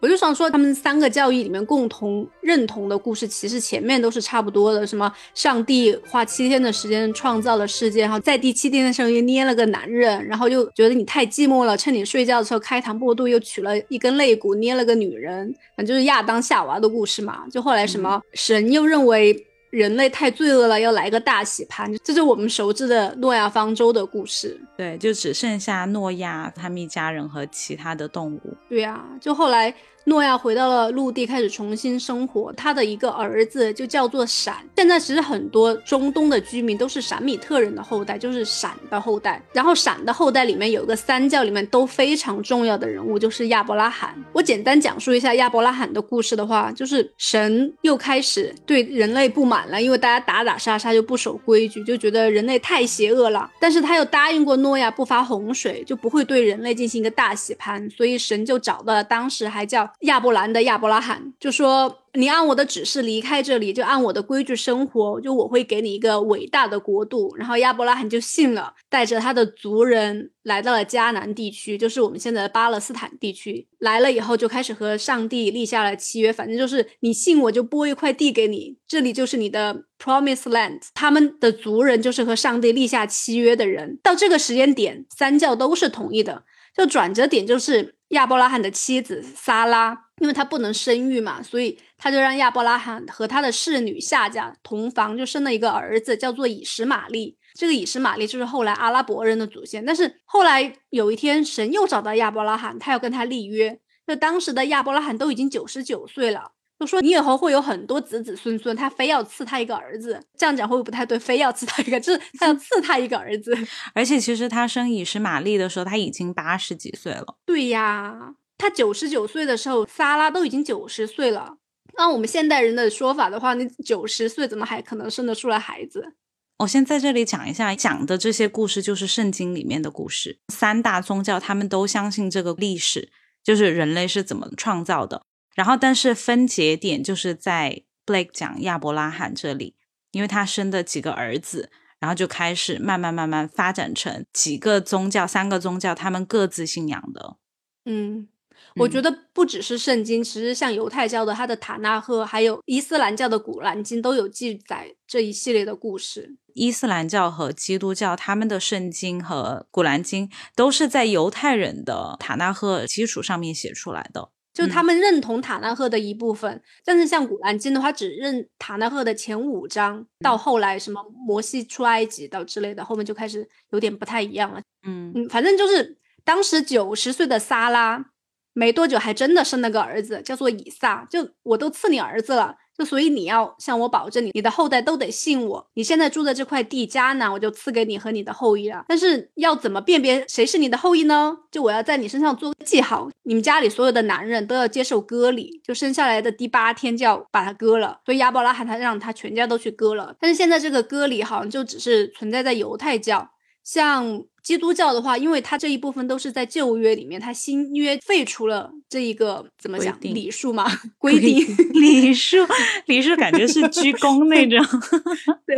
[0.00, 4.86] 我就想说，他们三个教义里面共同认同的故事，其实前面都是差不多的。
[4.86, 17.44] 什么上帝花七天的时间创造了世界，然后在第七天的时候又捏了个男人，然后又觉得你太寂寞了，趁你睡觉的时候开膛破肚，又取了一根肋骨捏了个女人，反正就是亚当夏娃的故事嘛。
[17.50, 24.58] 就后来什么、神又认为人类太罪恶了，要来个大洗盘，这就是我们熟知的诺亚方舟的故事。
[24.76, 28.40] 对，就只剩下诺亚他们一家人和其他的动物。
[28.68, 29.74] 对呀、就后来
[30.08, 32.50] 诺亚回到了陆地，开始重新生活。
[32.54, 34.56] 他的一个儿子就叫做闪。
[34.74, 39.42] 现在其实很多中东的居民都是闪米特人的后代，就是闪的后代。
[39.52, 44.14] 然后闪的后代里面有一个三教里面都非常重要的人物，就是亚伯拉罕。
[44.32, 53.50] 我简单讲述一下亚伯拉罕的故事的话，就是神又开始对人类不满了，因为大家打打杀杀就不守规矩，就觉得人类太邪恶了。
[53.60, 67.34] 但是他又答应过诺亚不发洪水，就不会对人类进行一个大洗盘，所以神就找到了当时还叫亚伯兰的亚伯拉罕，就说你按我的指示离开这里，就按我的规矩生活，就我会给你一个伟大的国度。
[67.36, 73.66] 然后亚伯拉罕就信了，带着他的族人来到了迦南地区，就是我们现在的巴勒斯坦地区。
[73.80, 80.80] 来了以后就开始和上帝立下了契约，反正就是你信我就拨一块地给你，这里就是你的 promise land。
[80.94, 83.98] 他们的族人就是和上帝立下契约的人。
[84.00, 86.44] 到这个时间点，三教都是同意的。
[86.76, 97.36] 就转折点就是亚伯拉罕的妻子撒拉，因为她不能生育嘛，所以他就让亚伯拉罕和他的侍女夏甲同房，就生了一个儿子，叫做以实玛利。
[97.54, 99.84] 这个以实玛利就是后来阿拉伯人的祖先。
[99.84, 103.78] 但是后来有一天，神又找到亚伯拉罕，他要跟他立约。
[104.06, 106.52] 就当时的亚伯拉罕都已经九十九岁了。
[106.78, 111.18] 就说你以后会有很多子子孙孙，他非要赐他一个儿子，这样讲会不会不太对？
[111.18, 113.56] 非要赐他一个，就是他要赐他一个儿子。
[113.94, 117.36] 而且其实他生以实玛利的时候，他已经八十几岁了。
[117.44, 121.56] 对呀，他九十九岁的时候，萨拉都已经九十岁了。
[121.96, 126.14] 按我们现代人的说法的话，你九十岁怎么还可能生得出来孩子？
[126.58, 130.38] 我先在这里讲一下，讲的这些故事就是圣经里面的故事。
[130.52, 133.10] 三大宗教他们都相信这个历史，
[133.42, 135.22] 就是人类是怎么创造的。
[135.58, 139.74] 然后，但是分节点就是在 Blake 讲亚伯拉罕这里，
[140.12, 141.68] 因为他生的几个儿子，
[141.98, 147.38] 然后就开始慢慢慢慢发展成几个宗教，三个宗教他们各自信仰的。
[147.86, 148.28] 嗯，
[148.76, 156.36] 我觉得不只是圣经，其实像犹太教的他的塔纳赫，还有伊斯兰教的古兰经都有记载这一系列的故事。
[156.54, 164.30] 伊斯兰教和基督教他们的圣经和古兰经都是在犹太人的塔纳赫基础上面写出来的。
[164.58, 174.60] 就他们认同塔纳赫的一部分，但是像古兰经的话，只认塔纳赫的前五章，到后来什么摩西出埃及到之类的，后面就开始有点不太一样了。
[174.84, 178.04] 嗯嗯，反正就是当时九十岁的萨拉，
[178.52, 181.06] 没多久还真的生了个儿子，叫做以撒。
[181.08, 182.56] 就我都赐你儿子了。
[182.78, 185.66] 就所以你要向我保证，你你的后代都得信我。
[185.74, 188.84] 你现在住的这块地迦南，我就赐给你和你的后裔了。
[188.86, 191.36] 但是要怎么辨别谁是你的后裔呢？
[191.50, 197.98] 就我要在你身上做个记号，你们家里所有的男人都要接受割礼，就生下来的第八天就要把它割了。
[198.06, 200.14] 所以亚伯拉罕他让他全家都去割了。
[200.20, 203.28] 但是现在这个割礼好像就只是存在在犹太教，
[203.68, 204.24] 像。
[204.40, 210.64] 基督教的话，因为它这一部分都是在旧约里面，它新约废除了这一个怎么讲礼数嘛？
[210.96, 212.38] 规定礼数，
[212.86, 214.58] 礼数感觉是鞠躬那种。
[215.44, 215.54] 对，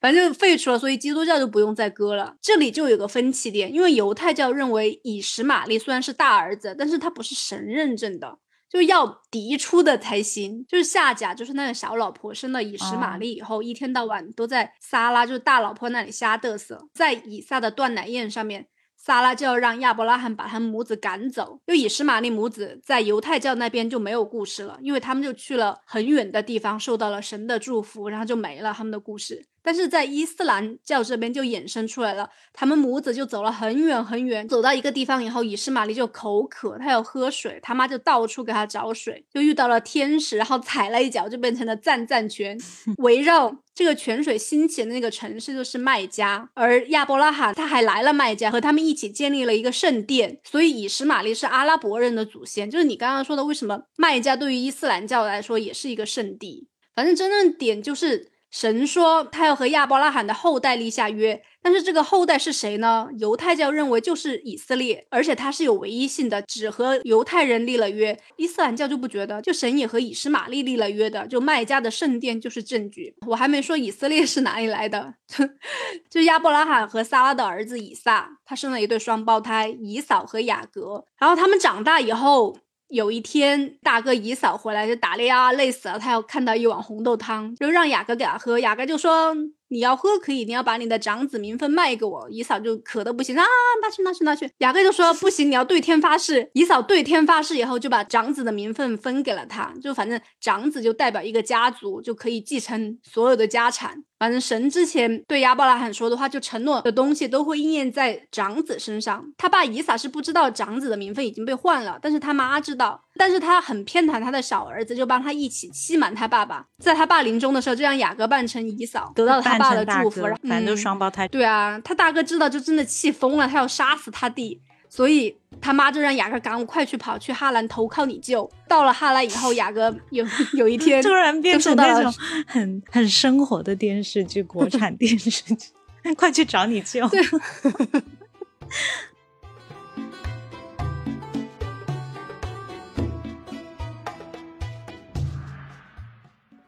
[0.00, 2.34] 反正废除了，所以基督教就不用再割了。
[2.42, 8.38] 这里就有个分歧点，因为犹太教认为以实玛利虽然是大儿子，但是他不是神认证的。
[8.74, 18.66] 就要嫡出的才行，就是夏甲，就是那个小老婆生了以实玛利以后，一天到晚都在撒拉，就是大老婆那里瞎嘚瑟，在以撒的断奶宴上面。
[18.96, 29.46] 撒拉就要让亚伯拉罕把他们母子赶走，就以实玛利母子在犹太教那边就没有故事了，因为他们就去了很远的地方，受到了神的祝福，然后就没了他们的故事。
[29.64, 42.58] 但是在伊斯兰教这边就衍生出来了，他们母子就走了很远很远，走到一个地方以后，以实玛丽就口渴，他要喝水，他妈就到处给他找水，就遇到了天使，然后踩了一脚就变成了赞赞泉，
[42.98, 43.56] 围绕。
[43.74, 50.38] 这个泉水兴起的那个城市就是麦加，而亚伯拉罕他还来了麦加，和他们一起建立了一个圣殿。
[50.44, 56.68] 所以以实玛利是阿拉伯人的祖先，就是你刚刚说的，为什么麦加对于伊斯兰教来说也是一个圣地？
[56.94, 58.33] 反正真正点就是。
[58.54, 63.08] 神说他要和亚伯拉罕的后代立下约，但是这个后代是谁呢？
[63.18, 68.16] 犹太教认为就是以色列，而且他是有唯一性的，只和犹太人立了约。
[68.36, 73.16] 伊斯兰教就不觉得，就神也和以实玛利立了约的，就麦加的圣殿就是证据。
[73.26, 75.14] 我还没说以色列是哪里来的，
[76.08, 82.56] 就亚伯拉罕和撒拉的儿子以撒，他生了一对双胞胎以扫和雅各，然后他们长大以后。
[82.88, 85.98] 有一天，大哥姨嫂回来就打猎啊，累死了。
[85.98, 88.58] 他要看到一碗红豆汤，就让雅哥给他喝。
[88.58, 89.34] 雅哥就说。
[89.68, 92.28] 你要喝可以，你要把你的长子名分卖给我。
[92.30, 93.44] 姨嫂就渴的不行啊，
[93.82, 94.48] 拿去拿去拿去。
[94.58, 96.48] 雅哥就说不行，你要对天发誓。
[96.52, 99.74] 姨嫂对天发誓以后，就把长子的名分分给了他。
[99.82, 104.04] 就反正长子就代表一个家族，就可以继承所有的家产。
[104.18, 109.24] 反正神之前对亚伯拉罕说的话，就承诺的东西都会应验在长子身上。
[109.36, 113.02] 他爸以撒是不知道长子的名分已经被换了，但是他妈知道。
[113.16, 116.64] 但是他很偏袒他的小儿子，就帮他一起欺瞒他爸爸。
[116.78, 120.22] 在他爸临终的时候，就让雅各扮成姨嫂，得到了他爸的祝福。
[120.48, 121.28] 反正都双胞胎。
[121.28, 124.60] 对啊，他大哥知道就真的气疯了，他要杀死他弟，
[124.94, 128.48] 所以他妈就让雅各赶快去跑去哈兰投靠你舅。
[128.68, 132.14] 到了哈兰以后，雅各有 有一天 突然变成那种
[132.46, 135.56] 很很生活的电视剧，国产电视剧，
[136.16, 137.10] 快去找你舅。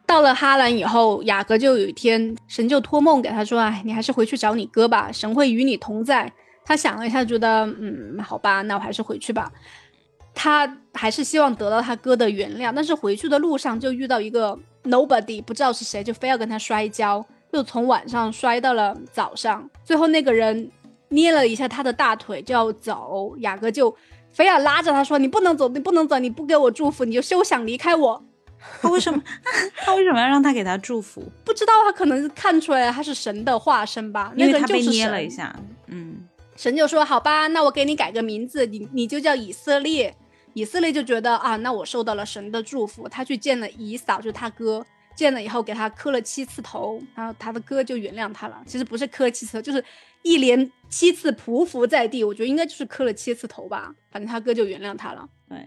[0.04, 6.32] 到了哈兰以后，雅各就有一天，神就托梦给他说：“哎，你还是回去找你哥吧，神会与你同在。”
[6.66, 9.50] 他想了一下，觉得嗯，好吧，那我还是回去吧。
[10.34, 19.66] 他还是希望得到他哥的原谅，但是回去的路上就遇到一个 nobody，不知道是谁，就非要跟他摔跤，就从晚上摔到了早上。
[19.82, 20.70] 最后那个人
[21.08, 23.96] 捏了一下他的大腿就要走，雅哥就
[24.30, 28.22] 非要拉着他说：“你不能走，你不能走，你不给我祝福，你就休想离开我。”
[28.82, 29.22] 他为什么？
[29.86, 31.22] 他为什么要让他给他祝福？
[31.44, 34.32] 不知道，他可能看出来他是神的化身吧。
[34.36, 36.28] 那个人就是捏了一下，嗯。
[36.56, 40.14] 神就说：“好吧，那我给你改个名字，你你就叫以色列。”
[40.54, 43.06] 以色列就觉得啊，那我受到了神的祝福。
[43.06, 48.62] 他去见了以扫，就是他哥，见了以后给他磕了七次头，然后他的哥就原谅他了。
[48.66, 49.84] 其实不是磕七次头，就是
[50.22, 52.24] 一连七次匍匐在地。
[52.24, 53.94] 我觉得应该就是磕了七次头吧。
[54.10, 55.28] 反正他哥就原谅他了。
[55.46, 55.58] 对，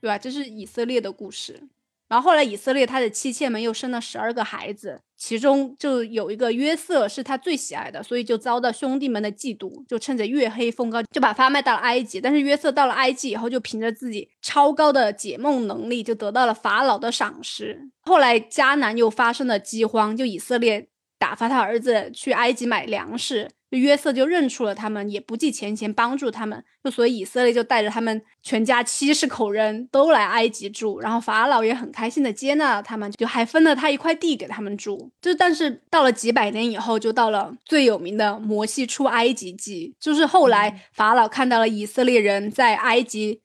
[0.00, 0.16] 对吧？
[0.16, 1.62] 这是以色列的故事。
[2.10, 12.20] 然后后来以色列他的妻妾们又生了十二个孩子，其中就有一个约瑟是他最喜爱的，所以就遭到兄弟们的嫉妒，就趁着月黑风高就把发卖到了埃及。
[12.20, 17.80] 但是约瑟到了埃及以后，就凭着自己超高的解梦能力，就得到了法老的赏识。
[18.00, 20.88] 后来迦南又发生了饥荒，就以色列
[21.20, 23.48] 打发他儿子去埃及买粮食。
[23.70, 35.12] 就约瑟就认出了他们，也不计前嫌帮助他们，就所以以色列就带着他们全家七十口人都来埃及住，然后法老也很开心的接纳了他们，就还分了他一块地给他们住。
[35.22, 43.40] 就但是到了几百年以后，就到了最有名的摩西出埃及记，就是后来法老看到了以色列人在埃及。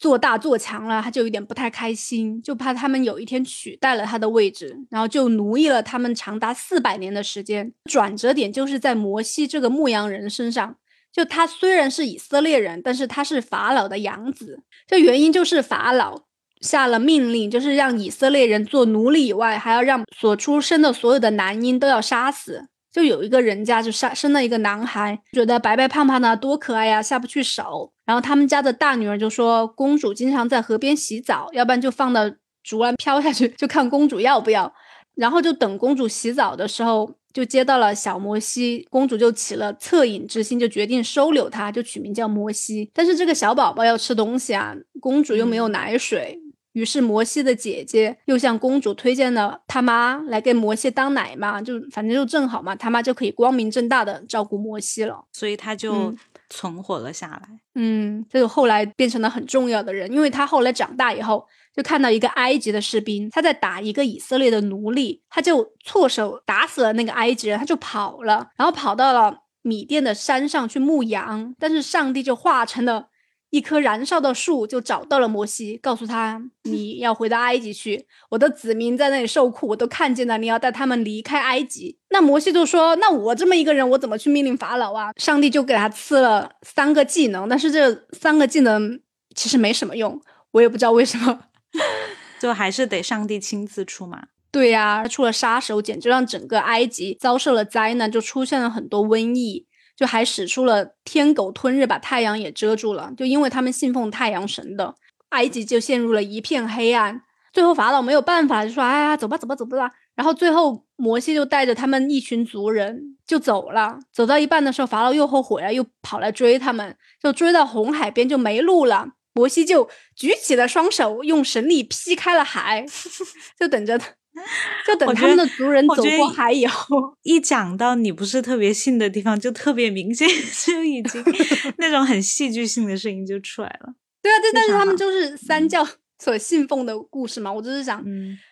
[0.00, 7.70] 做大做强了，他就有点不太开心，就怕他们有一天取代了他的位置，然后就奴役了他们长达四百年的时间。
[7.84, 10.76] 转折点就是在摩西这个牧羊人身上，
[11.12, 14.62] 就他虽然是以色列人，但是他是法老的养子。
[14.86, 16.22] 这原因就是法老
[16.62, 22.68] 下了命令，就是让以色列人做奴隶以外，还要让所出生的所有的男婴都要杀死。
[22.90, 27.92] 就有一个人家就生生了一个男孩，觉得白白胖胖的多可爱呀，下不去手。
[28.10, 32.28] 然后他们家的大女儿就说，公主经常在河边洗澡，要不然就放到
[32.64, 34.74] 竹篮飘下去，就看公主要不要。
[35.14, 42.90] 然后就等公主洗澡的时候，就接到了小摩西，公主就起了恻隐之心，就决定收留他，就取名叫摩西。
[42.92, 46.36] 但是这个小宝宝要吃东西啊，公主又没有奶水。
[46.72, 56.14] 于是摩西的姐姐又向公主推荐了他妈来给摩西当奶妈，就反正就正好嘛，他妈就可以光明正大的照顾摩西了，所以他就
[56.50, 57.48] 存活了下来。
[57.74, 73.09] 嗯，这个后来变成了很重要的人，因为他后来长大以后就看到一个埃及的士兵他在打一个以色列的奴隶，他就错手打死了那个埃及人，他就跑了，然后跑到了米甸的山上去牧羊，但是上帝就化成了。
[73.50, 80.38] 一棵燃烧的树就找到了摩西，告诉他： “你要回到埃及去，我的子民在那里受苦，我都看见了。
[80.38, 89.00] 你要带他们离开埃及。”那摩西就说：“那我这么一个人，我怎么去命令法老啊？”上帝就给他赐了三个技能，但是这三个技能
[89.34, 90.20] 其实没什么用，
[90.52, 91.40] 我也不知道为什么，
[92.40, 94.28] 就还是得上帝亲自出马。
[94.52, 99.66] 对呀，他出了杀手锏，就让整个埃及遭受了灾难，就出现了很多瘟疫。
[100.00, 103.12] 就还使出了天狗吞日，把太阳也遮住了。
[103.18, 104.94] 就因为他们信奉太阳神的，
[105.28, 107.20] 埃及就陷入了一片黑暗。
[107.52, 113.98] 最后法老没有办法，就说：“哎呀，走吧，走吧，走吧。”然后最后摩西就带着他们一群族人就走了。
[114.10, 119.08] 走到一半的时候，法老又后悔了，又跑来追他们，就追到红海边就没路了。
[119.34, 119.86] 摩西就
[120.16, 122.86] 举起了双手，用神力劈开了海，
[123.60, 124.08] 就等着他。
[124.86, 130.28] 就等他们的族人走过海以后，一讲到你不是特别信的地方，就特别明显，
[130.66, 131.22] 就已经
[131.78, 133.94] 那种很戏剧性的声音就出来了。
[134.22, 135.86] 对啊，对，但是他们就是三教
[136.18, 137.52] 所信奉的故事嘛。
[137.52, 138.04] 我就是想，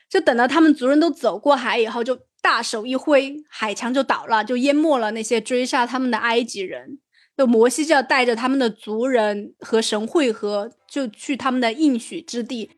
[0.09, 6.99] 就等到他们族人都走过海以后，就大手一挥，海墙就倒了，就淹没了那些追杀他们的埃及人。
[7.37, 12.69] 就摩西就要带着他们的族人和神会合，就去他们的应许之地。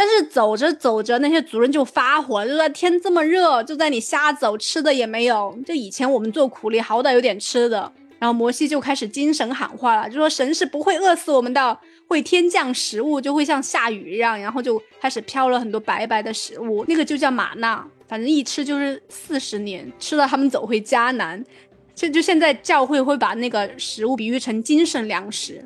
[0.00, 5.54] 但是走着走着，那些族人就发火，就说天这么热，就在你瞎走，吃的也没有。
[5.66, 7.92] 就以前我们做苦力，好歹有点吃的。
[8.18, 14.40] 然后摩西就开始精神喊话了，就说神是不会饿死我们的，会天降食物，就会像下雨一样。
[14.40, 21.44] 然后就开始飘了很多白白的食物，那个就叫玛纳，反正一吃就是四十年，吃了他们走回迦南。
[21.94, 25.62] 就就现在教会会把那个食物比喻成精神粮食。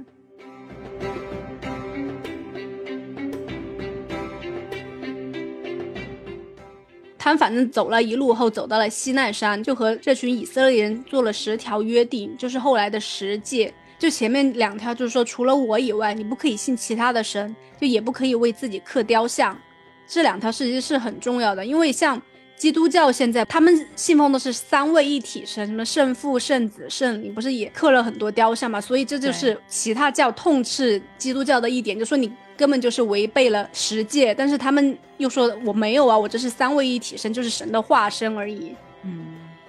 [7.25, 13.73] 他们反正走了一路后，走到了西奈山，就和这群以色列人做了十条约定，就是后来的十诫。
[13.99, 19.59] 就前面两条就是说，除了我以外，你不可以信其他的神，就也不可以为自己刻雕像。
[20.07, 22.21] 这两条其实是很重要的，因为像
[22.59, 28.79] 基督教现在他们信奉的是三位一体神，什么圣父、圣子、圣灵，不是也刻了很多雕像嘛？
[28.79, 34.35] 所以这就是其他教痛斥基督教的一点，就说你根本就是违背了十诫。
[34.35, 38.75] 但是他们又说我没有啊，我这是三位一体身，就是神的化身而已。
[39.03, 39.25] 嗯，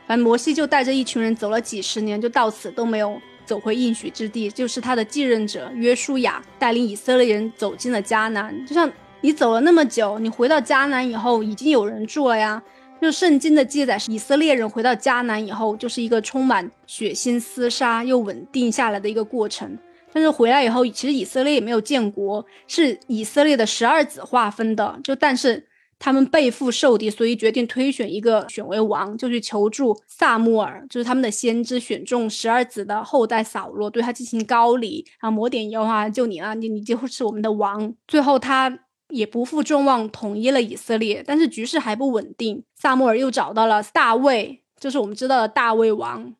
[0.08, 4.50] 反正摩西就带着一群人走了几十年，就到此都没有走回应许之地。
[4.50, 8.66] 就是他的继任者约书亚带领以色列人走进了迦南。
[8.66, 12.62] 就像你走了那么久，你回到迦南以后，已经有人住了呀。
[13.02, 19.78] 就圣经的记载是，以色列人回到迦南以后，就是一个充满血腥厮杀又稳定下来的一个过程。
[20.16, 24.98] 但是回来以后，其实以色列也没有建国，是以色列的十二子划分的。
[25.04, 25.68] 就但是
[26.00, 37.94] 他们背负受敌，所以决定推选一个选为王，就去求助萨穆尔，就是他们的先知，选中十二子的后代扫罗，对他进行高礼，然后抹点油啊，就你啊，你你就是我们的王。
[38.08, 38.80] 最后他。
[39.10, 42.64] 也不负众望，统一了以色列，但是局势还不稳定。
[42.76, 46.34] 萨穆尔又找到了大卫，就是我们知道的大卫王，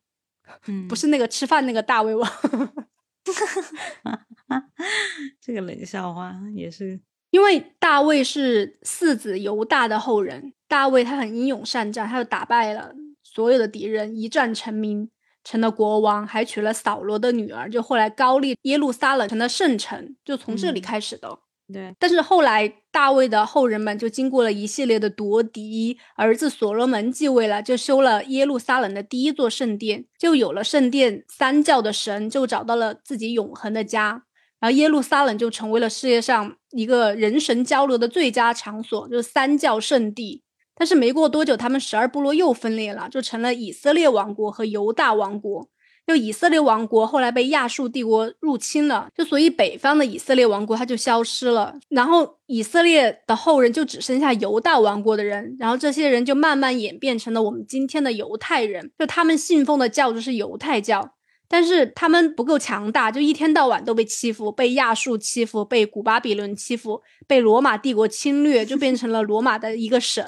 [0.66, 2.28] 嗯，不是那个吃饭那个大卫王。
[5.40, 7.00] 这个冷笑话也是，
[7.30, 15.10] 因为大卫是四子犹大的后人，大卫他很英勇善战，他就打败了所有的敌人，一战成名，
[15.44, 21.38] 成了国王，还娶了扫罗的女儿，就后来高丽耶路撒冷成了圣城，就从这里开始的。
[21.72, 34.22] 对，但是后来大卫的后人们就经过了一系列的夺嫡，儿子所罗门继位了，就修了耶路撒冷的第一座圣殿，就有了圣殿三教的神，就找到了自己永恒的家，
[34.60, 40.44] 然后耶路撒冷就成为了世界上一个人神交流的最佳场所，就是三教圣地。
[40.76, 45.68] 但是没过多久，他们十二部落又分裂了，就成了以色列王国和犹大王国。
[46.06, 61.14] 就以色列王国后来被亚述帝国入侵了，就所以北方的以色列王国它就消失了，然后以色列的后人就只剩下犹大王国的人，然后这些人就慢慢演变成了我们今天的犹太人，就他们信奉的教就是犹太教，
[61.48, 70.24] 但是他们不够强大，就一天到晚都被欺负，被亚述欺负，被古巴比伦欺负，被罗马帝国侵略，就变成了罗马的一个省。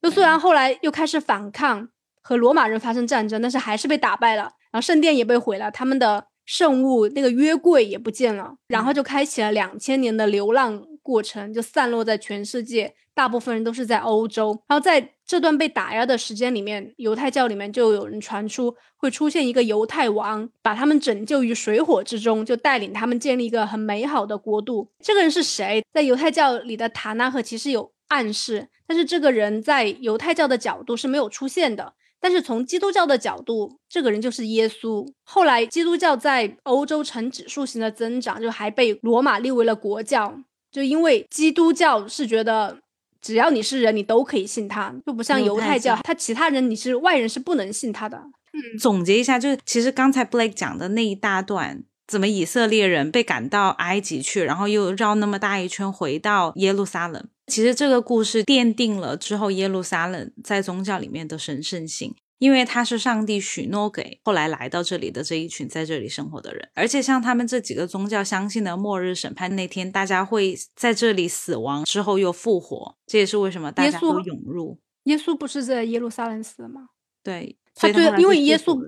[0.00, 1.88] 就虽然后来又开始反抗
[2.22, 4.52] 和罗马人发生战争，但是还是被打败了。
[4.72, 14.58] 然后圣殿也被毁了，他们的圣物那个约柜也不见了，然后就开启了两千年的流浪过程，就散落在全世界，大部分人都是在欧洲。
[14.66, 24.90] 然后在这段被打压的时间里面，犹太教里面就有人传出会出现一个犹太王，把他们拯救于水火之中，就带领他们建立一个很美好的国度。
[25.00, 25.84] 这个人是谁？
[25.92, 31.94] 在犹太教里的塔纳赫其实有暗示，但是这个人在犹太教的角度是没有出现的。
[32.22, 35.04] 但是从基督教的角度，这个人就是耶稣。
[35.24, 40.32] 后来基督教在欧洲呈指数型的增长，就还被罗马立为了国教。
[40.70, 42.78] 就因为基督教是觉得
[43.20, 48.16] 只要你是人，你都可以信他，就不像犹太教，他其他人你是外人是不能信他的。
[48.52, 57.26] 嗯，总结一下，就是其实刚才 Blake 讲的那一大段，怎么以色列人被赶到埃及去，然后又绕那么大一圈回到耶路撒冷。
[57.52, 66.66] 其实这个故事奠定了之后耶路撒冷在宗教里面的神圣性，因为它是上帝许诺给后来来到这里的这一群在这里生活的人。
[66.74, 74.78] 而且像他们这几个宗教相信的末日审判那天，大家会在这里死亡之后又复活，这也是为什么大家都涌入。
[75.02, 76.86] 耶稣不是在耶路撒冷死的吗？
[77.22, 78.80] 对，他对，因为耶稣。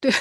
[0.00, 0.12] 对，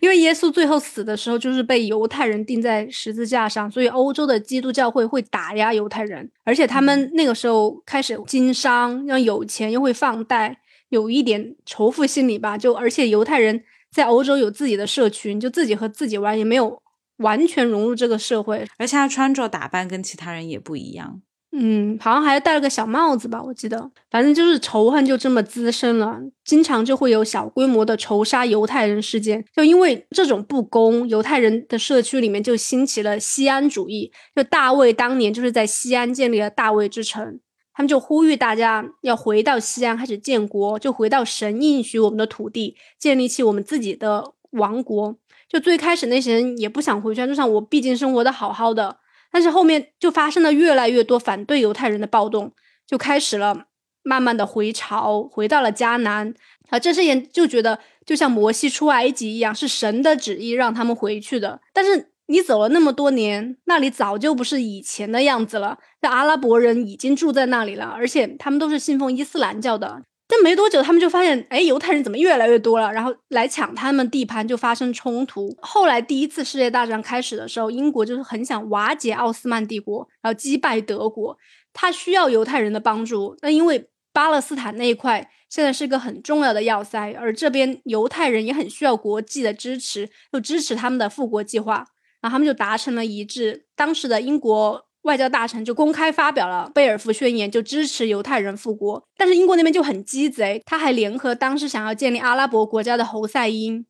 [0.00, 10.58] 因为耶稣最后死的时候就是被犹太人钉在十字架上，所以欧洲的基督教会会打压犹太人，而且他们那个时候开始经商，要有钱又会放贷，
[10.88, 12.56] 有一点仇富心理吧。
[12.56, 16.82] 就而且犹太人在欧洲有自己的社群，就自己和自己玩，也没有
[17.18, 21.20] 完全融入这个社会，而且他穿着打扮跟其他人也不一样。
[21.58, 23.90] 嗯，好像还戴了个小帽子吧，我记得。
[24.10, 29.42] 反正就是仇恨就这么滋生了，经常就会有小规模的仇杀犹太人事件。
[29.54, 34.12] 就因为这种不公，犹太人的社区里面就兴起了西安主义。
[34.34, 37.40] 就大卫当年就是在西安建立了大卫之城，
[37.72, 45.16] 他们就呼吁大家要回到西安开始建国，就回到神应许我们的土地，建立起我们自己的王国。
[45.48, 48.98] 就最开始那些人也不想回去，就像我毕竟生活的好好的。
[49.36, 52.54] 但是后面就发生了越来越多反对犹太人的暴动，
[52.86, 53.66] 就开始了
[54.02, 56.32] 慢慢的回潮，回到了迦南。
[56.70, 61.60] 啊，这些人就觉得就像摩西出埃及一样，是神的旨意让他们回去的。
[61.74, 65.80] 但是你走了那么多年，那里早就不是以前的样子了。
[66.00, 70.00] 那阿拉伯人已经住在那里了，而且他们都是信奉伊斯兰教的。
[70.28, 72.92] 但没多久，他们就发现，哎，犹太人怎么越来越多了？
[72.92, 75.56] 然后来抢他们地盘，就发生冲突。
[75.62, 81.36] 后来第一次世界大战开始的时候，英国就是很想瓦解奥斯曼帝国，然后击败德国。
[81.72, 91.86] 他需要犹太人的帮助，那因为巴勒斯坦那一块现在是一个很重要的要塞，而这边犹太人也很需要国际的支持，就支持他们的复国计划。
[92.22, 93.66] 然后他们就达成了一致。
[93.76, 99.02] 当时的英国外交大臣就公开发表了贝尔福宣言，就支持犹太人复国。
[99.16, 103.86] 但是英国那边就很鸡贼，他还联合当时想要建立阿拉伯国家的侯赛因，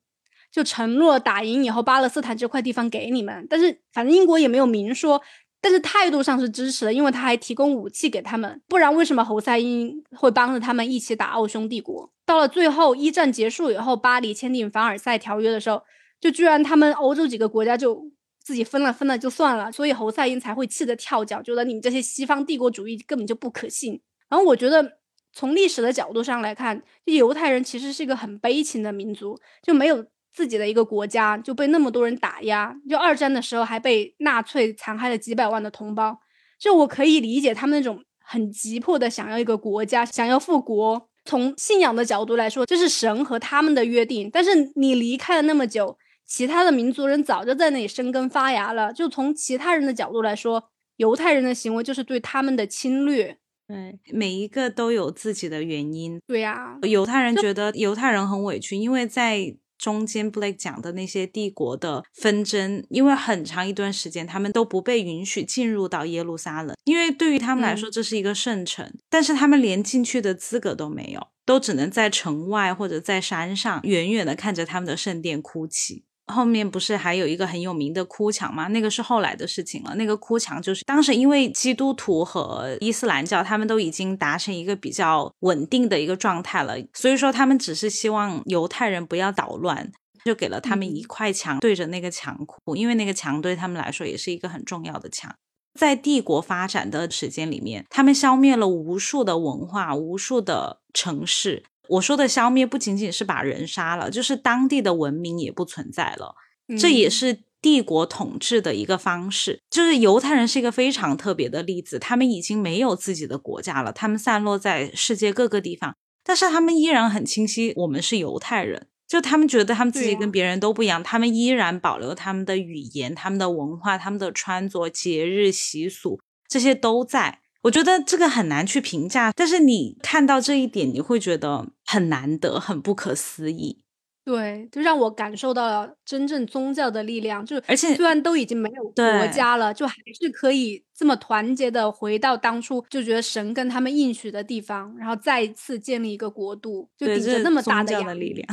[0.51, 3.45] 就承诺打赢以后巴勒斯坦这块地方给你们。
[3.49, 5.21] 但是反正英国也没有明说。
[5.59, 12.07] 但是态度上是支持的，因为他还提供武器给他们，不然为什么侯赛因会帮着他们一起打奥匈帝国？
[12.27, 15.81] 到了最后一战结束以后，巴黎签订凡尔赛条约的时候，
[16.21, 18.05] 就居然他们欧洲几个国家就
[18.47, 23.99] 自己分了分了就算了，所以侯赛因才会气得跳脚，觉得你们这些西方帝国主义根本就不可信。
[24.29, 24.99] 然后我觉得
[25.33, 30.05] 从历史的角度上来看，犹太人其实是一个很悲情的民族，就没有。
[30.33, 36.19] 自己的一个国家就被那么多人打压，就二战的时候还被纳粹残害了几百万的同胞，
[36.59, 41.09] 就我可以理解他们那种很急迫的想要一个国家，想要复国。
[41.25, 44.29] 从信仰的角度来说，这是神和他们的约定。
[44.31, 45.97] 但是你离开了那么久，
[46.27, 48.91] 其他的民族人早就在那里生根发芽了。
[48.93, 53.37] 就从其他人的角度来说，犹太人的行为就是对他们的侵略。
[53.67, 56.19] 对，每一个都有自己的原因。
[56.27, 59.57] 对呀，犹太人觉得犹太人很委屈，因为在。
[59.77, 76.05] 中间 Blake 讲的那些帝国的纷争，因为很长一段时间他们都不被允许进入到耶路撒冷，因为对于他们来说这是一个圣城，但是他们连进去的资格都没有，都只能在城外或者在山上远远的看着他们的圣殿哭泣。
[76.27, 78.67] 后面不是还有一个很有名的哭墙吗？
[78.67, 79.95] 那个是后来的事情了。
[79.95, 89.91] 那个哭墙就是当时因为基督徒和伊斯兰教他们都已经达成一个比较稳定的一个状态了，所以说他们只是希望犹太人不要捣乱，
[90.25, 95.33] 就给了他们一块墙对着那个墙哭，因为那个墙对他们来说也是一个很重要的墙。
[95.79, 101.63] 在帝国发展的时间里面，他们消灭了无数的文化，无数的城市。
[101.89, 106.35] 我说的消灭不仅仅是把人杀了，就是当地的文明也不存在了。
[106.79, 109.61] 这也是帝国统治的一个方式。
[109.69, 118.87] 就是犹太人是一个非常特别的例子，他们已经没有自己的国家了，他们散落在世界各个地方，但是他们依然很清晰，我们是犹太人。
[119.07, 126.19] 就他们觉得他们自己跟别人都不一样，他们依然保留他们的语言、他们的文化、他们的穿着、节日习俗，
[126.49, 127.39] 这些都在。
[127.67, 133.81] 我觉得这个很难去评价，但是你看到这一点，你会觉得很难得、很不可思议。
[134.23, 137.45] 对，就让我感受到了真正宗教的力量。
[137.45, 148.47] 就而且虽然都已经没有国家了，就还是可以这么团结的回到当初就觉得神跟他们应许的地方，然后再一次建立一个国度，就顶着那么大的力量。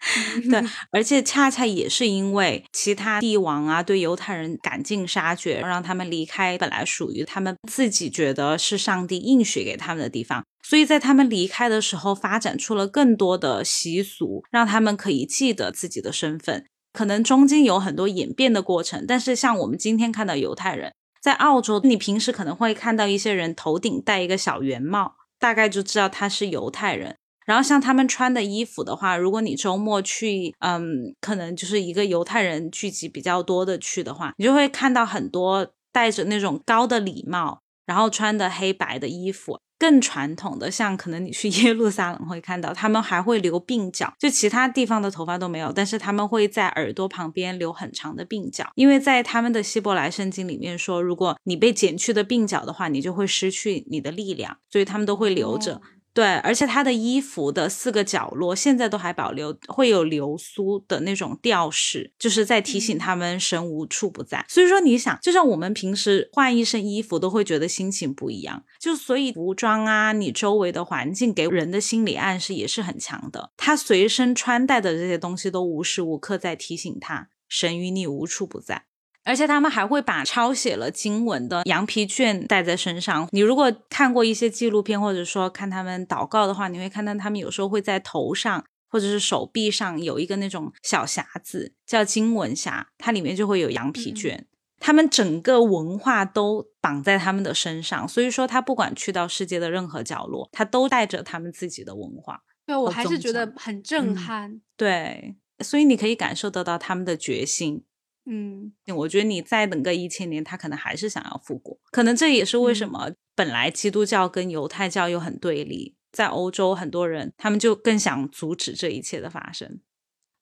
[0.50, 16.64] 对， 而且恰恰也是因为其他帝王啊对犹太人赶尽杀绝，让他们离开本来属于他们自己觉得是上帝应许给他们的地方，所以在他们离开的时候，发展出了更多的习俗，让他们可以记得自己的身份。
[16.92, 27.16] 可能中间有很多演变的过程，但是像我们今天看到犹太人在澳洲，你平时可能会看到一些人头顶戴一个小圆帽，大概就知道他是犹太人。
[27.48, 39.58] 然后像他们穿的衣服的话，如果你周末去，嗯，可能就是一个犹太人聚集比较多的去的话，你就会看到很多戴着那种高的礼帽，然后穿的黑白的衣服。
[39.80, 55.80] 更传统的，像可能你去 耶路撒冷会看到，他们还会留鬓角，就其他地方的头发都没有，但是他们会在耳朵旁边留很长的鬓角，因为在他们的希伯来圣经里面说，如果你被剪去的鬓角的话，你就会失去你的力量，所以他们都会留着。
[56.18, 64.44] 对，而且他的衣服的四个角落现在都还保留，会有流苏的那种吊饰，就是在提醒他们神无处不在。
[64.48, 73.52] 所以说，你想，就像我们平时换一身衣服都会觉得心情不一样，就所以服装啊，你周围的环境给人的心理暗示也是很强的。
[73.56, 78.87] 他随身穿戴的这些东西都无时无刻在提醒他，神与你无处不在。
[79.28, 83.28] 而且他们还会把抄写了经文的羊皮卷带在身上。
[83.30, 94.46] 你如果看过一些纪录片，或者说看他们祷告的话，你会看到他们有时候会在头上或者是手臂上有一个那种小匣子，叫经文匣，它里面就会有羊皮卷。
[94.80, 102.40] 他们整个文化都绑在他们的身上，所以说他不管去到世界的任何角落，他都带着他们自己的文化。
[102.64, 104.62] 对我还是觉得很震撼。
[104.74, 107.84] 对，所以你可以感受得到他们的决心。
[108.30, 111.78] 嗯，我觉得你再等个一千年，他可能还是想要复国。
[111.90, 119.80] 可能这也是为什么本来基督教跟犹太教又很对立，在欧洲很多人他们就更想阻止这一切的发生。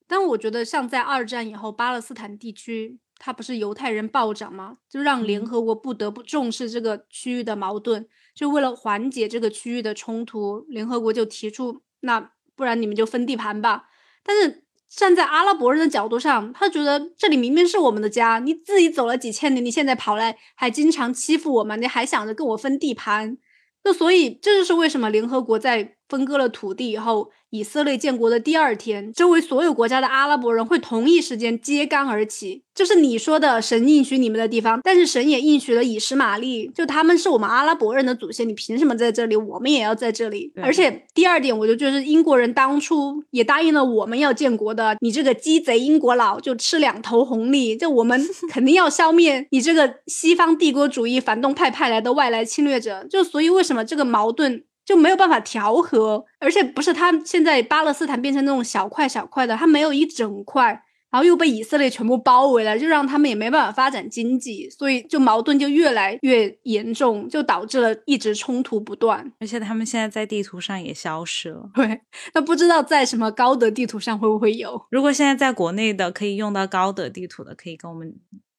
[0.09, 4.79] 但我觉得，像在二战以后，巴勒斯坦地区它不是犹太人暴涨吗？
[4.89, 13.89] 就让联合国不得不重视这个区域的矛盾，就为了缓解这个区域的冲突，联合国就提出，那不然你们就分地盘吧。
[14.23, 14.65] 但是
[14.97, 23.37] 站在阿拉伯人的角度上，他觉得这里明明是我们的家，你自己走了几千年，你现在跑来还经常欺负我们，你还想着跟我分地盘，
[23.85, 27.31] 那所以这就是为什么联合国在分割了土地以后。
[27.51, 32.65] 以色列建国的第二天，周围所有国家的阿拉伯人会同一时间揭竿而起。
[32.75, 39.37] 就是你说的神应许你们的地方，但是神也应许了以实玛利，就他们是我们阿拉伯人的祖先，你凭什么在这里？
[39.37, 40.53] 我们也要在这里。
[40.57, 53.07] 而且第二点，我就觉得英国人当初也答应了我们要建国的，你这个鸡贼英国佬就吃两头红利，就我们 肯定要消灭你这个西方帝国主义反动派派来的外来侵略者。
[53.09, 54.65] 就所以为什么这个矛盾？
[54.87, 60.67] 就没有办法调和，而且不是他现在巴勒斯坦变成那种小块小块的，他没有一整块，
[61.11, 69.33] 然后又被以色列全部包围了，就让他们也没办法发展经济，所以就矛盾就越来越严重，就导致了一直冲突不断。
[69.41, 71.69] 而且他们现在在地图上也消失了。
[71.75, 72.01] 对，
[72.35, 74.81] 那不知道在什么高德地图上会不会有？
[74.91, 78.15] 如果现在在国内的可以用到高德地图的，可以跟我们。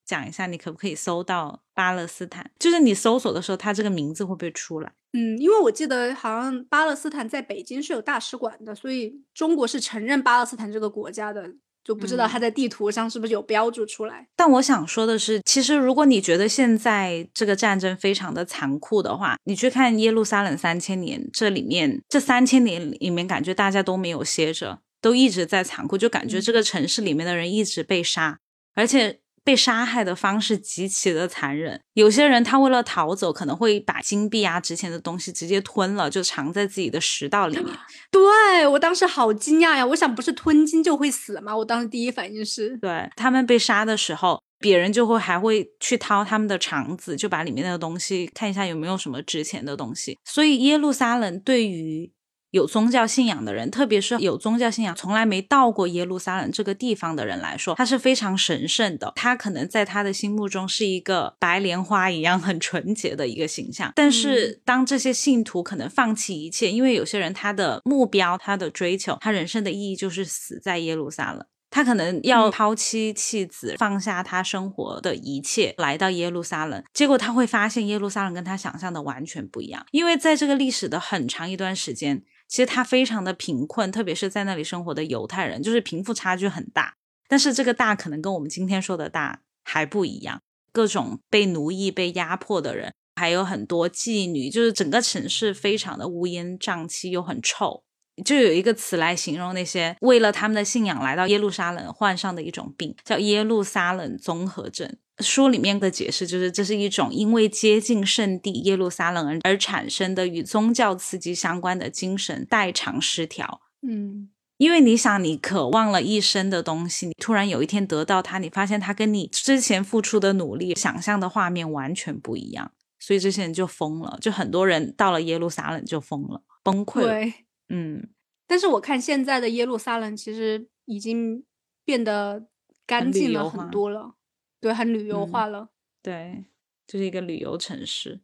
[0.08, 2.50] 讲一下，你可不可以搜到巴勒斯坦？
[2.58, 4.90] 就是你搜索的时候，它这个名字会不会出来？
[5.12, 11.50] 嗯，因为我记得好像巴勒斯坦在北京是有大使馆的，所以中国是承认巴勒斯坦这个国家的，
[11.84, 14.26] 就不知道它在地图上是不是有标注出来。
[14.34, 28.38] 但我想说的是，其实如果你觉得现在这个战争非常的残酷的话，你去看耶路撒冷三千年，这里面这三千年里面，感觉大家都没有歇着，都一直在残酷，就感觉这个城市里面的人一直被杀，
[28.74, 29.20] 而且。
[29.48, 37.64] 被杀害的方式极其的残忍，有些人他为了逃走，可能会把金币啊、值钱的东西直接吞了，就藏在自己的食道里面。
[38.12, 39.86] 对我当时好惊讶呀！
[39.86, 41.56] 我想不是吞金就会死吗？
[41.56, 50.18] 我当时第一反应是，对他们被杀的时候，别人就会还会去掏他们的肠子，就把里面的东西看一下有没有什么值钱的东西。
[50.26, 52.12] 所以耶路撒冷对于。
[52.50, 59.12] 有宗教信仰的人，特别是有宗教信仰从来没到过耶路撒冷这个地方的人来说，它是非常神圣的。
[59.14, 63.92] 他可能在他的心目中是一个白莲花一样很纯洁的一个形象。
[63.94, 76.82] 但是，当这些信徒可能放弃一切，因为有些人他的目标、他的追求、他人生的意义就是死在耶路撒冷，他可能要抛妻弃子，放下他生活的一切，来到耶路撒冷。
[76.94, 82.22] 结果他会发现耶路撒冷跟他想象的完全不一样，因为在这个历史的很长一段时间。
[82.48, 86.94] 其实他非常的贫困，特别是在那里生活的犹太人，就是贫富差距很大。
[87.28, 90.40] 但是这个大可能跟我们今天说的大还不一样，
[90.72, 97.84] 各种被奴役、被压迫的人，还有很多妓女，就是整个城市非常的乌烟瘴气又很臭。
[98.24, 104.96] 就有一个词来形容那些为了他们的信仰来到耶路撒冷患上的一种病，叫耶路撒冷综合症。
[105.20, 113.60] 书里面的解释就是，这是一种因为接近圣地耶路撒冷而而产生的与宗教刺激相关的精神代偿失调。
[113.82, 124.18] 嗯，因为你想，你渴望了一生的东西，你突然有一天得到它，你发现它跟你之前付出的努力、想象的画面完全不一样，所以这些人就疯了。
[124.20, 127.08] 就很多人到了耶路撒冷就疯了，崩溃了。
[127.08, 127.34] 对，
[127.68, 128.08] 嗯。
[128.46, 131.44] 但是我看现在的耶路撒冷其实已经
[131.84, 132.46] 变得
[132.86, 134.14] 干净了很多了。
[134.60, 135.68] 对，很旅游化了。
[136.02, 136.44] 对，
[136.86, 138.20] 就是一个旅游城市，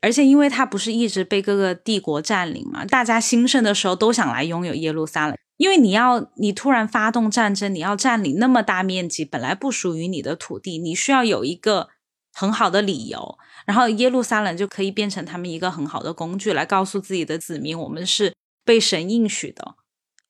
[0.00, 5.36] 而且因为它不是一直被各个帝国占领嘛，大家兴盛的时候都想来拥有耶路撒冷。
[5.56, 11.88] 因为你要，你突然发动战争，你要占领那么大面积本来不属于你的土地，你需要有一个
[12.32, 19.74] 很好的理由，然后耶路撒冷就可以变成他们一个很好的工具，来告诉自己的子民，我们是被神应许的。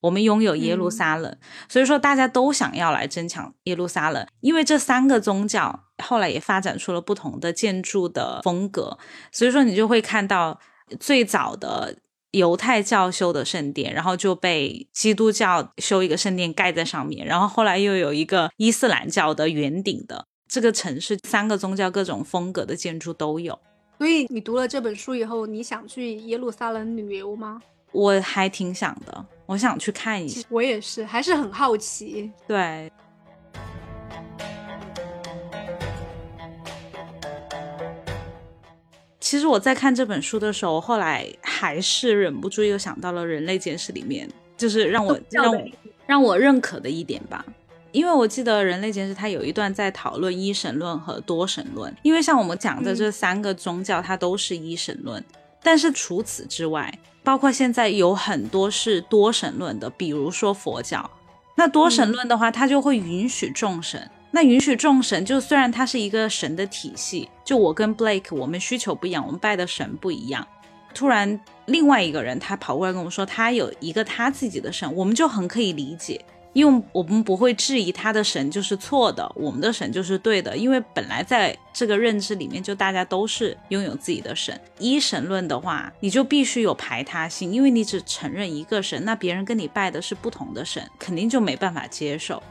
[0.01, 1.37] 我们拥有耶路撒冷，
[1.69, 8.99] 所以说大家都想要来争抢耶路撒冷，因为这三个宗教后来也发展出了不同的建筑的风格，
[9.33, 10.61] 所以说你就会看到
[11.01, 11.97] 最早的
[12.31, 23.59] 犹太教修的圣殿，然后就被基督教修一个圣殿盖在上面，然后后来又有一个伊斯兰教的圆顶的这个城市，三个宗教各种风格的建筑都有。
[23.99, 27.61] 所以你读了这本书以后，你想去耶路撒冷旅游吗？
[27.93, 29.27] 我还挺想的。
[29.47, 32.31] 我想去看一下，我也是，还是很好奇。
[32.47, 32.93] 对，
[39.19, 45.65] 其实我在看这本书的时候，后来还是忍不住又想到了《人类简史》里面，就是让我让我
[46.07, 47.43] 让我认可的一点吧。
[47.93, 55.25] 因为我记得《人类简史》它有一段在讨论一神论和多神论，因为像我们讲的这三个宗教，它都是一神论，
[55.63, 56.93] 但是除此之外。
[57.23, 61.11] 包括现在有很多是多神论的，比如说佛教。
[61.55, 64.11] 那多神论的话，他就会允许众神。
[64.31, 70.47] 那允许众神，就虽然它是一个神的体系，就我跟 Blake 我们需求不一样，我们拜的神不一样。
[70.95, 76.25] 突然另外一个人他跑过来跟我说，他有一个他自己的神，我们就很可以理解。
[76.55, 80.57] 因为我们不会质疑他的神就是错的，我们的神就是对的。
[80.57, 84.59] 因为本来在这个认知里面，就大家都是拥有自己的神。
[84.79, 92.43] 一神论的话，你就必须有排他性，因为你只承认一个神，那别人跟你拜的是不同的神，肯定就没办法接受。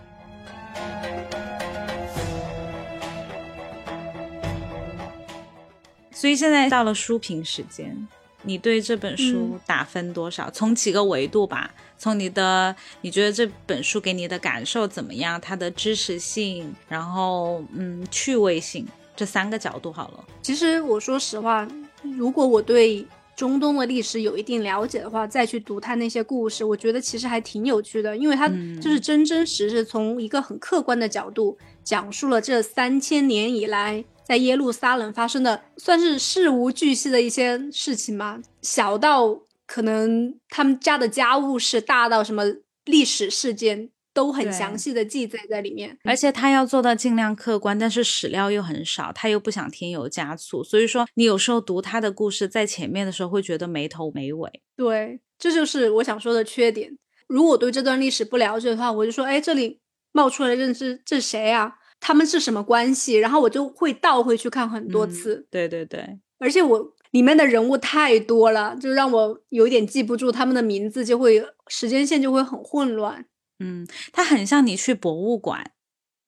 [6.12, 8.08] 所以现在到了书评时间。
[8.48, 10.50] 你对这本书打分多少？
[10.52, 15.40] 从几个维度吧，从你的你觉得这本书给你的感受怎么样？
[15.40, 18.88] 它的知识性，然后嗯趣味性
[19.18, 20.26] 这三个角度好了。
[20.42, 21.68] 其实我说实话，
[22.02, 28.48] 如果我对中东的历史有一定了解的话，再去读他那些故事，我觉得其实还挺有趣的，因为他
[28.82, 34.06] 就是真真实实从一个很客观的角度讲述了这三千年以来。
[34.28, 38.42] 在耶路撒冷发生的算是事无巨细的一些事情吗？
[38.62, 42.44] 小到可能他们家的家务事，大到什么
[42.84, 45.98] 历史事件，都很详细的记载在里面。
[46.04, 54.62] 而且他要做到尽量客观，但是史料又很少，他又不想添油加醋，所以说你有时候读他的故事在前面的时候会觉得没头没尾。
[54.76, 56.98] 对，这就是我想说的缺点。
[57.28, 59.80] 如果对这段历史不了解的话，我就说，哎，这里
[60.12, 61.76] 冒出来认识这谁啊？
[62.00, 63.16] 他们是什么关系？
[63.16, 65.48] 然后我就会倒回去看很多次。
[65.50, 73.26] 对对对，而且我里面的人物太多了，就让我有点记不住他们的名字，就会时间线就会很混乱。
[73.60, 75.72] 嗯，它很像你去博物馆，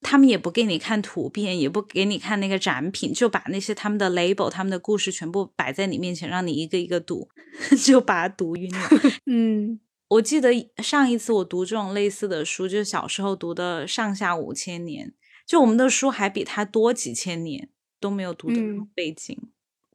[0.01, 7.29] 他们也不给你看图片，也不给你看那个展品，就把那些他们的 label、他们的故事全部摆在你面前，让你一个一个读，
[7.85, 8.89] 就把它读晕了。
[9.27, 10.51] 嗯，我记得
[10.81, 15.07] 上一次我读这种类似的书，就是小时候读的《上下五千年》。
[15.49, 17.69] 就我们的书还比他多几千年，
[17.99, 18.61] 都没有读的
[18.93, 19.35] 背景，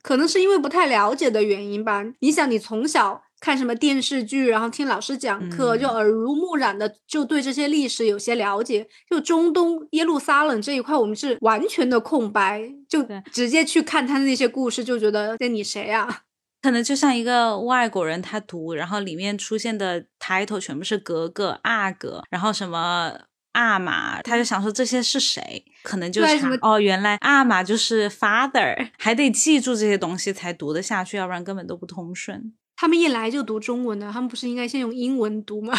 [0.03, 2.05] 可能是因为不太了解的原因吧。
[2.19, 8.89] 你想，你从小看什么电视剧，然后听老师讲课，就耳濡目染的就对这些历史有些了解。
[9.09, 16.23] 就中东耶路撒冷这一块，我们是完全的空白，就直接去看他的那些故事，就觉得这你谁啊？
[16.63, 23.21] 可能就像一个外国人他读，然后里面出现的 title 全部是格格阿格，然后什么。
[23.55, 25.65] 阿玛，他就想说这些是谁？
[25.83, 32.55] 可能就是哦，原来阿玛就是 father，还得记住这些东西才读得下去，要不然根本都不通顺。
[32.77, 35.73] 他们一来就读中文的，他们不是应该先用英文读吗？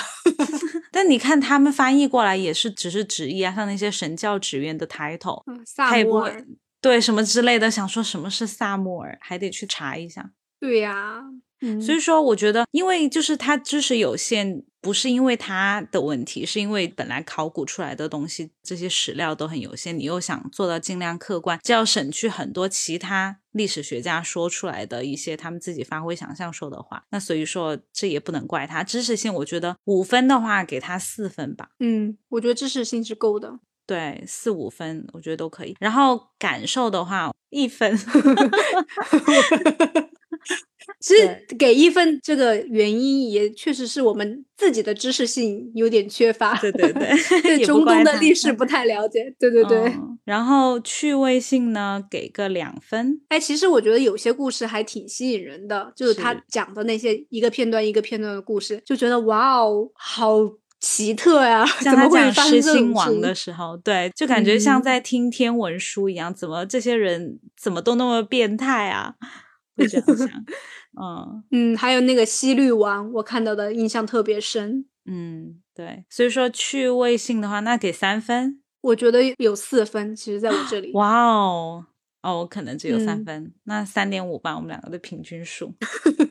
[0.91, 6.45] 但你看他们翻译过来也是只是直译啊，像那些神教职员的 title，萨摩尔，
[6.81, 10.31] 对什么之类的，想说什么是萨摩尔，还得去查一下。
[10.59, 11.21] 对呀。
[11.83, 27.03] 所以说，我觉得，因为就是他知识有限，不是因为他的问题，是因为本来考古出来的东西，这些史料都很有限，你又想做到尽量客观，就要省去很多其他历史学家说出来的一些他们自己发挥想象说的话。
[27.09, 29.33] 那所以说，这也不能怪他知识性。
[29.33, 31.69] 我觉得五分的话，给他四分吧。
[31.79, 33.57] 嗯，我觉得知识性是够的。
[33.87, 35.75] 对，四五分，我觉得都可以。
[35.79, 37.97] 然后感受的话，一分。
[40.99, 47.09] 其实给一分这个原因也确实是我们自己的知识性有点缺乏，对对对，
[47.41, 49.91] 对中东的历史不太了解，对对对。
[50.25, 53.19] 然后趣味性呢，给个两分。
[53.29, 60.37] 哎，其实我觉得有些故事还挺吸引人的，就是他讲的那些一个片段一个片段的故事，就觉得哇哦，好
[60.79, 61.65] 奇特呀！
[61.81, 69.15] 像他讲狮心王的时候，对，就感觉像在听天文书一样，怎么这些人怎么都那么变态啊？
[69.75, 70.27] 会这样想，
[71.01, 74.85] 嗯嗯，还有那个西律王，我看到的印象特别深。
[75.05, 80.15] 嗯，对，所以说趣味性的话，那给三分，我觉得有四分。
[80.15, 81.85] 其实在我这里， 哇哦，
[82.23, 85.75] 哦，我可能只有三分，那三点五吧，我们两个的平均数。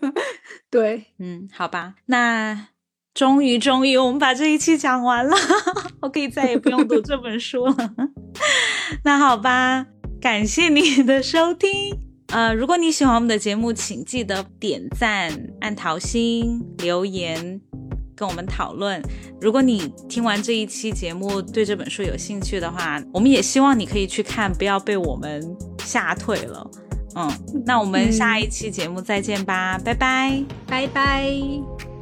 [0.71, 2.69] 对，嗯，好吧，那
[3.13, 5.37] 终于终于我们把这一期讲完了，
[6.03, 7.77] 我可以再也不用读这本书了。
[9.05, 9.87] 那好吧，
[10.21, 12.04] 感谢你的收听。
[12.29, 17.61] 呃，如果你喜欢我们的节目，请记得点赞、按桃心、留言，
[18.17, 19.01] 跟我们讨论。
[19.41, 26.69] 如果你听完这一期节目对这本书有兴趣的话，我们也希望你可以去看，不要被我们吓退了。
[27.17, 27.31] 嗯，
[27.65, 31.94] 那我们下一期节目再见吧，拜拜，拜拜。